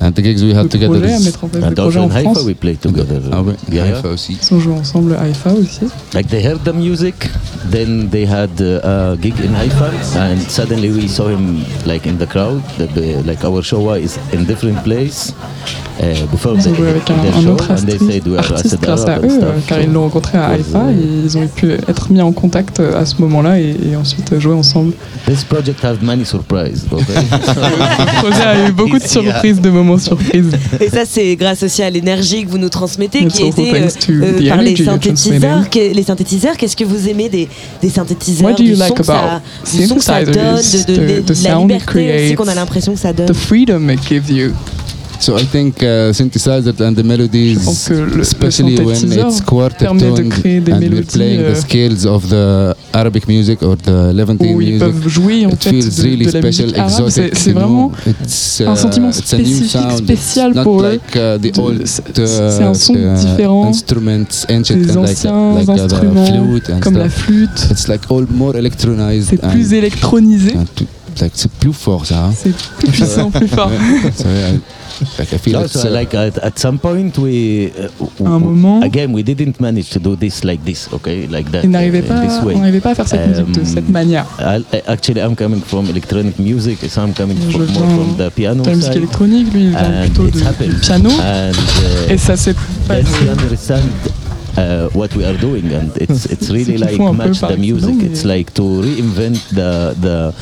[0.00, 0.98] and, and the gigs we had de together.
[0.98, 2.44] projets, à mettre en place des And projets also en in Haifa, France.
[2.46, 3.20] we play together.
[3.30, 3.84] Ah ouais, Yeah.
[3.86, 4.38] Haifa aussi.
[4.42, 5.80] Ils ont joué ensemble à Haïfa aussi.
[6.14, 7.14] Like they heard the music,
[7.70, 12.16] then they had uh, a gig in Haifa, and suddenly we saw him like in
[12.18, 12.60] the crowd.
[12.78, 15.32] The, the- like our show is in different place
[16.00, 18.66] uh, before Ils ont joué avec un, un autre and they said we are artiste
[18.74, 19.66] Acid grâce à eux, and euh, stuff.
[19.66, 22.80] car So ils l'ont rencontré à uh, et ils ont pu être mis en contact
[22.80, 24.92] euh, à ce moment-là et, et ensuite jouer ensemble.
[25.26, 26.86] This project has many surprises.
[28.22, 30.50] Projet a eu beaucoup de surprises, de moments surprises.
[30.80, 34.12] Et ça, c'est grâce aussi à l'énergie que vous nous transmettez, qui était thanks to
[34.12, 35.64] the par les synthétiseurs.
[35.74, 37.48] les synthétiseurs, qu'est-ce que vous aimez des,
[37.80, 40.24] des synthétiseurs What do you du like son que ça, about du son que ça
[40.24, 43.00] donne, synthesizers, de, de- the- de the la sound it creates, qu'on a l'impression que
[43.00, 44.52] ça donne The freedom it gives you.
[45.22, 47.58] So I think uh, synthesizers and the melodies,
[48.20, 52.74] especially when it's de créer des and we're mélodies, playing euh, the scales of the
[52.92, 56.30] Arabic music or the Levantine music, peuvent jouer en it fait feels de, really de
[56.30, 56.90] special, arabe.
[57.08, 57.36] exotic.
[57.36, 59.98] C'est vraiment It's, un uh, sentiment it's a new spécifique, sound.
[59.98, 63.68] spécial not pour like uh, the De- old c'est- uh, c'est un son uh, différent
[63.68, 67.68] instruments, ancient des anciens like uh, the instruments, flute and comme la flûte.
[67.70, 69.28] It's like all more electronized.
[69.30, 70.54] C'est plus électronisé.
[71.32, 72.24] c'est plus fort ça.
[72.24, 72.32] hein.
[72.36, 73.70] C'est plus puissant, plus fort.
[75.18, 78.38] Like I feel No, it's, so uh, like at, at some point we, uh, un
[78.40, 81.62] moment- again we didn't manage to do this like this, okay, like that.
[81.64, 82.54] Ils n'arrivaient uh, in this pas, way.
[82.54, 84.26] on n'arrivait pas à faire cette musique de Um, cette manière.
[84.38, 87.96] I, I- actually, I'm coming from electronic music, so I'm coming Je from, more viens
[87.96, 89.02] from the piano de la musique side.
[89.02, 90.40] électronique, lui il vient And plutôt du
[90.80, 91.10] piano.
[91.10, 92.54] And, uh, Et ça s'est
[92.86, 93.02] passé.
[94.58, 97.94] Uh, what we are doing, and it's it's really like match the music.
[98.02, 100.32] It's like to reinvent the the,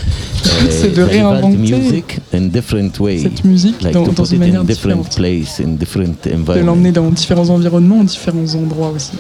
[0.71, 3.19] C'est uh, de réinventer music in different way.
[3.23, 6.35] cette musique like dans- to dans put une it in different place, in different de
[6.35, 6.67] environment.
[6.67, 9.13] l'emmener dans différents environnements, différents endroits aussi.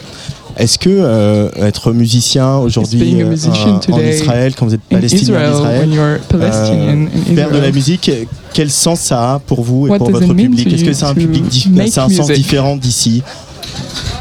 [0.56, 3.34] Est-ce que euh, être musicien aujourd'hui euh,
[3.92, 5.90] en Israël, quand vous êtes in palestinien en Israël,
[6.32, 8.10] in faire de la musique,
[8.52, 10.72] quel sens ça a pour vous et What pour votre public?
[10.72, 11.44] Est-ce que c'est un public
[11.86, 12.36] c'est un sens music?
[12.36, 13.22] différent d'ici?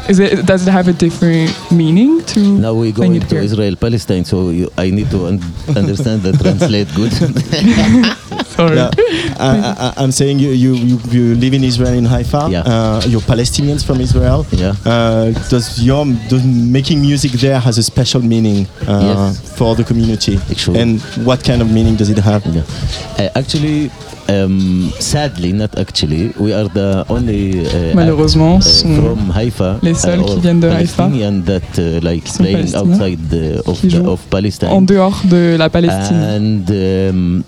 [0.08, 3.44] Is it, does it have a different meaning to Now we playing going to here?
[3.44, 5.42] Israel, Palestine, so you, I need to un-
[5.76, 7.12] understand the translate good.
[8.56, 8.76] Sorry.
[8.76, 8.90] Yeah.
[9.38, 12.48] I, I, I'm saying you, you, you, you live in Israel in Haifa.
[12.50, 12.62] Yeah.
[12.62, 14.44] Uh, you're Palestinians from Israel.
[14.50, 14.74] Yeah.
[14.84, 19.00] Uh, does your does making music there has a special meaning uh,
[19.32, 19.56] Yes.
[19.58, 20.38] for the community?
[20.50, 20.80] Actually.
[20.80, 22.44] And what kind of meaning does it have?
[22.46, 23.90] Uh, actually,
[24.30, 29.94] um, sadly, not actually, we are the only uh, Malheureusement, uh, sont from Haifa, les
[29.94, 31.10] seuls uh, qui viennent de Haïfa,
[31.44, 34.68] that uh, like sont playing palestiniens, outside the, of, qui the, jouent of Palestine.
[34.70, 36.16] en dehors de la Palestine.
[36.16, 37.42] And um,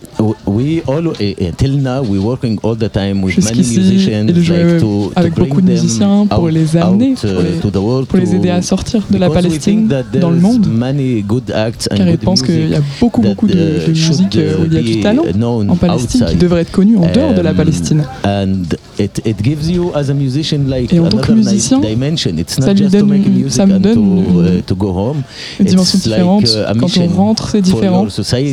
[0.47, 4.65] we all uh, till now we working all the time with many musicians ils jouaient
[4.65, 7.31] like to, to avec bring beaucoup de them musiciens pour out- les amener, out, pour
[7.31, 9.89] uh, les- to the world pour les aider à sortir de la Palestine
[10.21, 10.67] dans le monde.
[10.67, 14.65] many good acts and Car ils pensent qu'il y a beaucoup, beaucoup de, musique où
[14.67, 15.25] il y a du talent
[15.69, 18.05] en Palestine qui devrait être connu en dehors de la Palestine.
[18.25, 18.65] And
[18.99, 22.33] it, it gives you as a musician like Et en tant que musicien, dimension.
[22.39, 24.59] It's ça not lui just to donne make une- music ça me and donne une-
[24.59, 25.23] uh, to go home.
[25.61, 26.45] une dimension It's like, différente.
[26.45, 28.07] uh, a Quand on mission rentre, c'est for différent.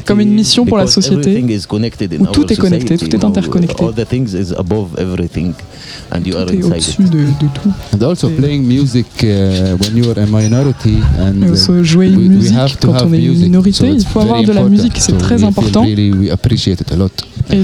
[0.06, 3.16] Comme une mission pour la société, everything is connected in où tout est connecté, tout
[3.16, 3.84] est interconnecté.
[3.84, 5.54] All the things is above everything,
[6.12, 7.10] and you are Tout est au-dessus it.
[7.12, 7.70] de, de tout.
[7.96, 9.28] And also playing music uh,
[9.82, 12.78] when you are a minority and Et uh, aussi jouer une we, we musique have
[12.78, 13.46] to quand have on est une music.
[13.46, 14.78] minorité, so il it's faut avoir very de la important.
[14.78, 15.84] musique, c'est So très important.
[15.84, 17.12] Really, we appreciate it a lot.
[17.52, 17.58] Et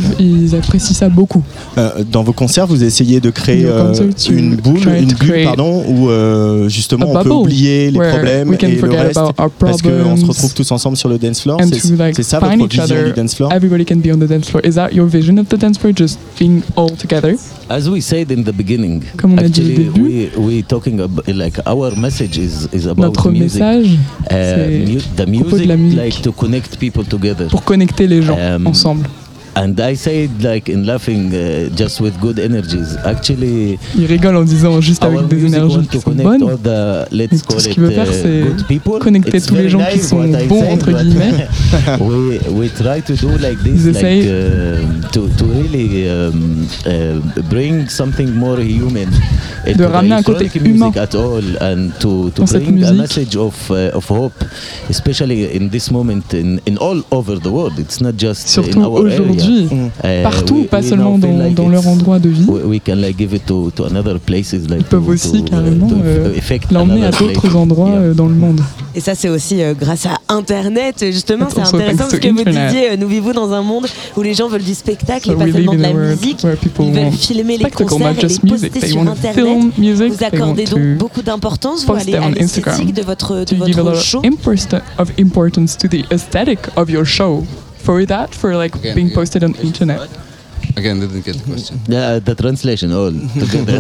[0.46, 1.44] ils apprécient ça beaucoup.
[1.78, 4.80] Euh, dans vos concerts, vous essayez de créer In your euh, concerts, you une boule,
[4.82, 7.98] try une to bulle, create pardon, où euh, justement a on peut bubble oublier les
[8.00, 10.54] where problèmes we can et le forget reste, about our parce qu'on se problems retrouve
[10.54, 11.60] tous ensemble sur le dance floor.
[11.62, 13.06] C'est like ça votre vision other.
[13.06, 13.52] du dance floor?
[13.52, 14.62] Everybody can be on the dance floor.
[14.66, 15.94] Is that your vision of the dance floor?
[15.96, 17.36] Just being all together?
[17.70, 20.02] As we said in the beginning, Comme on a dit au actually début,
[20.38, 23.62] we we talking about like our message is is about Notre music.
[23.62, 26.00] message, Uh, c'est mu- the à propos de music, la musique.
[26.00, 27.48] like to connect people together.
[27.50, 29.08] pour connecter les gens Um, ensemble.
[29.58, 32.98] And I said like in laughing, uh, just with good energies.
[33.06, 36.44] Actually, Il rigole en disant juste avec des énergies want qui to sont connect bonnes.
[36.44, 39.00] all the let's tout call ce it qu'il veut faire, uh, c'est good people.
[39.00, 40.18] connecter It's tous les gens qui sont
[40.50, 41.48] bons, said, entre guillemets.
[42.02, 47.88] we we try to do like this, like uh, to to really um, uh, bring
[47.88, 49.08] something more human.
[49.66, 53.56] De ramener un côté humain music at all and to to bring a message of
[53.72, 54.34] uh, of hope,
[54.90, 57.74] especially in this moment in, in all over the world.
[57.80, 59.45] It's not just Surtout in our area.
[59.46, 62.46] Aujourd'hui, Uh, partout, pas seulement dans, leur endroit de vie.
[62.48, 65.88] we, we can like give it to, to another places like Ils peuvent aussi carrément
[66.04, 66.34] euh,
[66.72, 68.62] l'emmener à d'autres endroits euh, dans le monde.
[68.96, 71.04] Et ça, c'est aussi euh, grâce à Internet.
[71.12, 72.72] Justement, c'est Also intéressant thanks parce to que vous internet.
[72.74, 75.44] disiez, euh, nous vivons dans un monde où les gens veulent du spectacle et pas
[75.46, 76.44] we seulement live de in la a world musique.
[76.44, 78.72] where people Ils veulent want filmer les spectacle, concerts not et just les music.
[78.72, 79.58] poster sur Internet.
[79.78, 83.84] Vous accordez donc beaucoup d'importance vous, allez à l'esthétique de votre, de to give a
[83.84, 84.22] votre lot show.
[85.20, 87.44] importance to the aesthetic of your show.
[87.86, 90.10] For that, for like Again, being posted on internet.
[90.78, 91.80] Again, didn't get the question.
[91.88, 93.80] Yeah, the translation all together.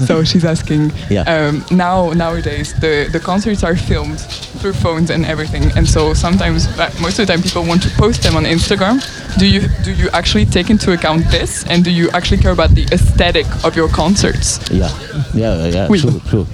[0.06, 0.90] so she's asking.
[1.10, 1.22] Yeah.
[1.22, 4.18] Um, now nowadays the the concerts are filmed
[4.60, 7.90] through phones and everything, and so sometimes uh, most of the time people want to
[7.96, 8.98] post them on Instagram.
[9.38, 12.70] Do you do you actually take into account this, and do you actually care about
[12.74, 14.58] the aesthetic of your concerts?
[14.70, 14.90] Yeah,
[15.34, 16.00] yeah, yeah, Oui.
[16.00, 16.46] true, true.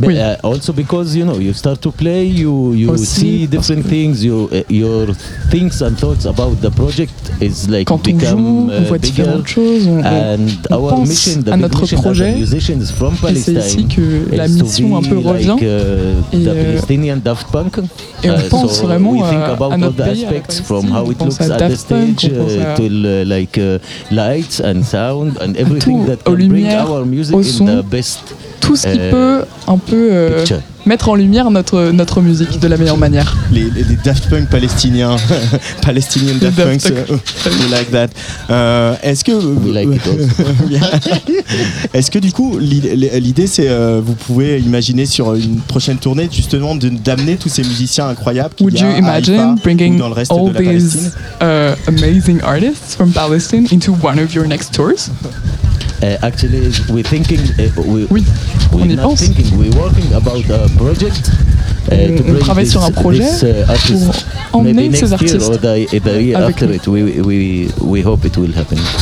[0.00, 3.84] But uh, also because you know you start to play, you you Aussi, see different
[3.86, 4.24] things.
[4.24, 5.12] You uh, your
[5.50, 7.12] things and thoughts about the project
[7.42, 9.86] is like Quand become joue, on uh, voit différentes choses.
[9.86, 12.34] On, pense à notre projet.
[12.40, 15.48] Et c'est ici que la mission un peu revient.
[15.48, 15.64] like uh,
[16.36, 17.78] Et, euh, Palestinian Daft Punk.
[18.22, 20.86] et on Uh, pense vraiment we think à- notre the pays, à la aspects from
[20.86, 20.96] Palestine.
[20.96, 22.74] how On it pense looks à at the Daft Punk, stage on pense uh, à-
[22.76, 23.78] to uh, like uh,
[24.10, 27.42] lights and sound and everything tout, that aux can bring lumières, our music au in
[27.44, 28.20] son, the best
[28.60, 30.44] tout ce qui euh, peut un peu euh.
[30.88, 33.36] Mettre en lumière notre notre musique de la meilleure manière.
[33.52, 35.16] les, les- les Daft Punk palestiniens,
[35.82, 37.10] Palestinian Daft, Daft Punks, Punk.
[37.10, 38.08] euh, we like that.
[38.50, 40.68] Euh, Est-ce que We like it.
[40.68, 40.80] Bien.
[41.94, 46.74] Est-ce que du coup l'idée c'est euh, vous pouvez imaginer sur une prochaine tournée justement
[46.74, 50.14] de- d'amener tous ces musiciens incroyables Would y a you Haïfa imagine bringing dans le
[50.14, 51.12] reste all de la these
[51.42, 55.10] uh, amazing artists from Palestine into one of your next tours?
[56.00, 57.40] Uh, actually, we're thinking.
[57.58, 58.22] Uh, we, oui.
[58.72, 59.50] we're not thinking.
[59.58, 61.30] We're working about a project
[61.90, 66.62] on bring travaille sur un projet uh, artist pour emmener ces artistes year avec.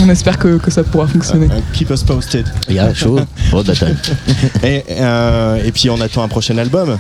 [0.02, 1.48] On espère que, que ça pourra fonctionner.
[1.72, 2.46] Keep us posted.
[2.68, 3.20] Yeah, sure,
[3.52, 3.96] all the time.
[4.62, 6.98] et, euh, et puis on attend un prochain album.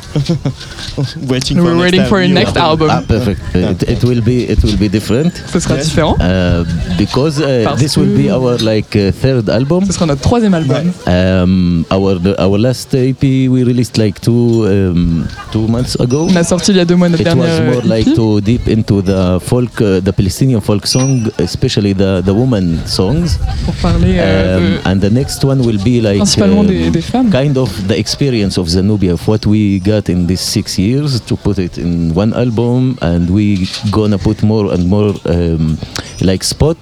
[1.28, 2.88] waiting We're waiting for a next album.
[2.90, 3.40] Ah, perfect.
[3.54, 5.32] It, it will be it will be different.
[5.52, 6.16] Ce sera différent.
[6.20, 6.64] Uh,
[6.98, 9.84] because uh, Parce this will be que- our like uh, third album.
[9.86, 10.92] Ce sera notre troisième album.
[11.06, 16.26] Um, our the, our last EP we released like two um, two months ago.
[16.30, 18.14] On a sorti il y a deux mois notre It was dernière more like EP.
[18.14, 23.38] to deep into the folk, uh, the Palestinian folk song, especially the the woman songs.
[23.64, 26.90] pour parler euh, Um, de- and the next one will be like Principalement um, des-
[26.90, 27.30] des femmes.
[27.30, 31.36] kind of the experience of Zanubia of what we got in these six years to
[31.36, 35.76] put it in one album and we gonna put more and more um,
[36.20, 36.76] like spot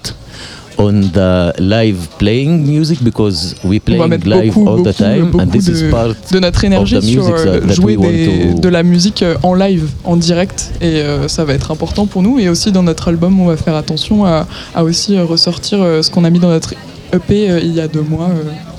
[0.77, 5.67] on the live playing music because we playing live beaucoup, all the time and this
[5.67, 8.53] is de, part de notre énergie of the sur music euh, that, that jouer des-
[8.55, 12.05] to de la musique euh, en live, en direct, et euh, ça va être important
[12.07, 12.39] pour nous.
[12.39, 16.01] Et aussi dans notre album, on va faire attention à, à aussi euh, ressortir euh,
[16.01, 16.73] ce qu'on a mis dans notre
[17.13, 18.29] EP euh, il y a deux mois.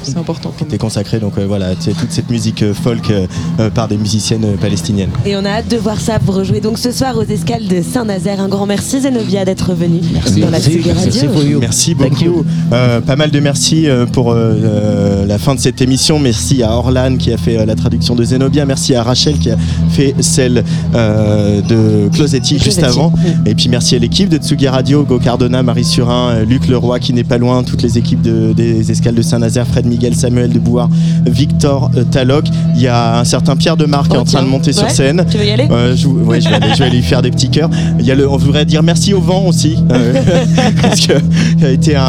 [0.07, 0.53] C'est important.
[0.61, 0.67] nous.
[0.67, 5.11] T'es consacré donc euh, voilà, toute cette musique euh, folk euh, par des musiciennes palestiniennes.
[5.25, 7.83] Et on a hâte de voir ça pour rejouer donc ce soir aux escales de
[7.83, 8.41] Saint-Nazaire.
[8.41, 10.01] Un grand merci Zenobia d'être venue
[10.41, 11.61] dans la Tsugi Radio.
[11.61, 12.45] Merci beaucoup.
[12.73, 16.19] Euh, pas mal de merci euh, pour la fin de cette émission.
[16.19, 18.65] Merci à Orlan qui a fait euh, la traduction de Zenobia.
[18.67, 19.57] Merci à Rachel qui a
[19.91, 20.65] fait celle
[20.95, 22.99] euh, de Closetti juste Closetti.
[22.99, 23.13] avant.
[23.45, 27.13] Et puis merci à l'équipe de Tsugi Radio, Go Cardona, Marie Surin, Luc Leroy qui
[27.13, 30.59] n'est pas loin, toutes les équipes de- des escales de Saint-Nazaire, Fred Miguel, Samuel de
[30.59, 30.91] Bouard,
[31.27, 32.45] Victor euh, Taloc.
[32.75, 34.73] Il y a un certain Pierre de Marc qui est Oh, en train de monter
[34.75, 35.25] sur scène.
[35.31, 37.23] Tu veux y aller Euh, je, ouais, je vais aller, je vais aller lui faire
[37.23, 37.71] des petits cœurs.
[37.99, 40.13] Il y a le, on voudrait dire merci au vent aussi, euh,
[40.83, 41.15] parce qu'il
[41.65, 42.05] a été un,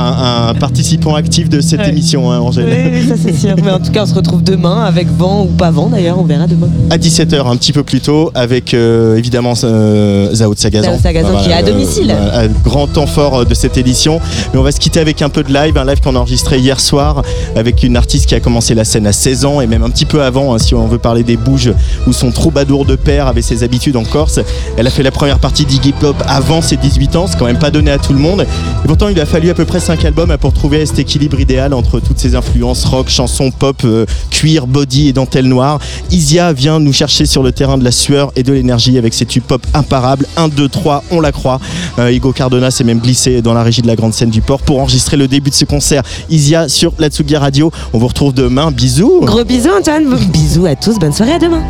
[0.49, 1.89] un participant actif de cette Ouais.
[1.89, 2.65] émission, hein, Angèle.
[2.67, 3.55] Oui, oui, ça c'est sûr.
[3.63, 6.23] Mais en tout cas, on se retrouve demain avec vent ou pas vent d'ailleurs, on
[6.23, 6.67] verra demain.
[6.89, 10.87] À 17h, un petit peu plus tôt, avec euh, évidemment euh, Zao de Sagazan.
[10.89, 12.11] Zao de Sagazan qui est à domicile.
[12.11, 14.19] un grand temps fort euh, de cette édition.
[14.53, 16.57] Mais on va se quitter avec un peu de live, un live qu'on a enregistré
[16.59, 17.21] hier soir
[17.55, 20.05] avec une artiste qui a commencé la scène à 16 ans et même un petit
[20.05, 21.73] peu avant, hein, si on veut parler des Bouges,
[22.07, 24.39] où son troubadour de père avait ses habitudes en Corse.
[24.77, 27.59] Elle a fait la première partie d'Iggy Pop avant ses 18 ans, c'est quand même
[27.59, 28.41] pas donné à tout le monde.
[28.83, 31.73] Et pourtant, il a fallu à peu près 5 albums pour trouver cet équilibre idéal
[31.73, 35.79] entre toutes ces influences rock, chansons, pop, euh, cuir, body et dentelle noire.
[36.11, 39.25] Isia vient nous chercher sur le terrain de la sueur et de l'énergie avec ses
[39.25, 40.25] tubes pop imparables.
[40.37, 41.59] 1, 2, 3, on la croit.
[41.99, 44.61] Euh, Hugo Cardona s'est même glissé dans la régie de la grande scène du port
[44.61, 46.03] pour enregistrer le début de ce concert.
[46.29, 47.66] Isia sur la Tsugi Radio.
[47.93, 48.71] On vous retrouve demain.
[48.71, 49.21] Bisous.
[49.21, 51.63] Gros bisous Antoine, bisous à tous, bonne soirée à demain.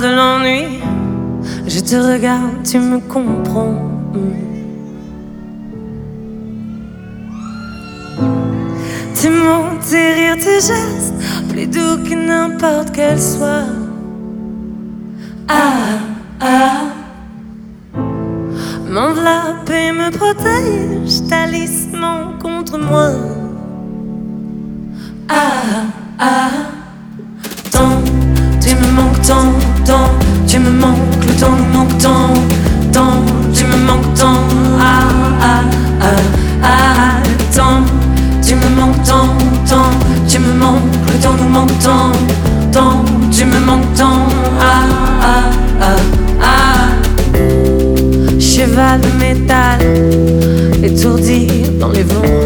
[0.00, 0.80] De l'ennui,
[1.66, 3.74] je te regarde, tu me comprends.
[9.14, 11.12] Tes mots, tes rires, tes gestes,
[11.50, 13.64] plus doux que n'importe quel soir.
[15.46, 15.98] Ah,
[16.40, 16.84] ah.
[18.88, 23.10] M'enveloppe et me protège, talisman contre moi.
[25.28, 25.84] Ah,
[26.18, 26.61] ah.
[30.62, 32.32] Me manques, le temps nous manque tant,
[32.92, 34.42] tant, tu me manques tant.
[34.78, 35.08] Ah,
[35.40, 35.62] ah,
[36.00, 36.06] ah,
[36.62, 37.22] ah,
[37.54, 37.82] tant,
[38.46, 39.28] tu me manques tant,
[39.68, 39.90] tant,
[40.28, 42.12] tu me manques, le temps nous manque tant,
[42.72, 44.26] tant, tu me manques tant.
[44.60, 44.84] Ah,
[45.22, 45.96] ah, ah,
[46.42, 46.88] ah.
[48.38, 49.80] Cheval de métal,
[50.82, 51.48] étourdi
[51.80, 52.41] dans les vents.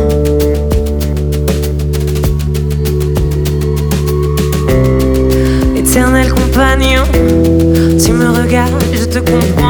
[9.27, 9.66] Mm-hmm.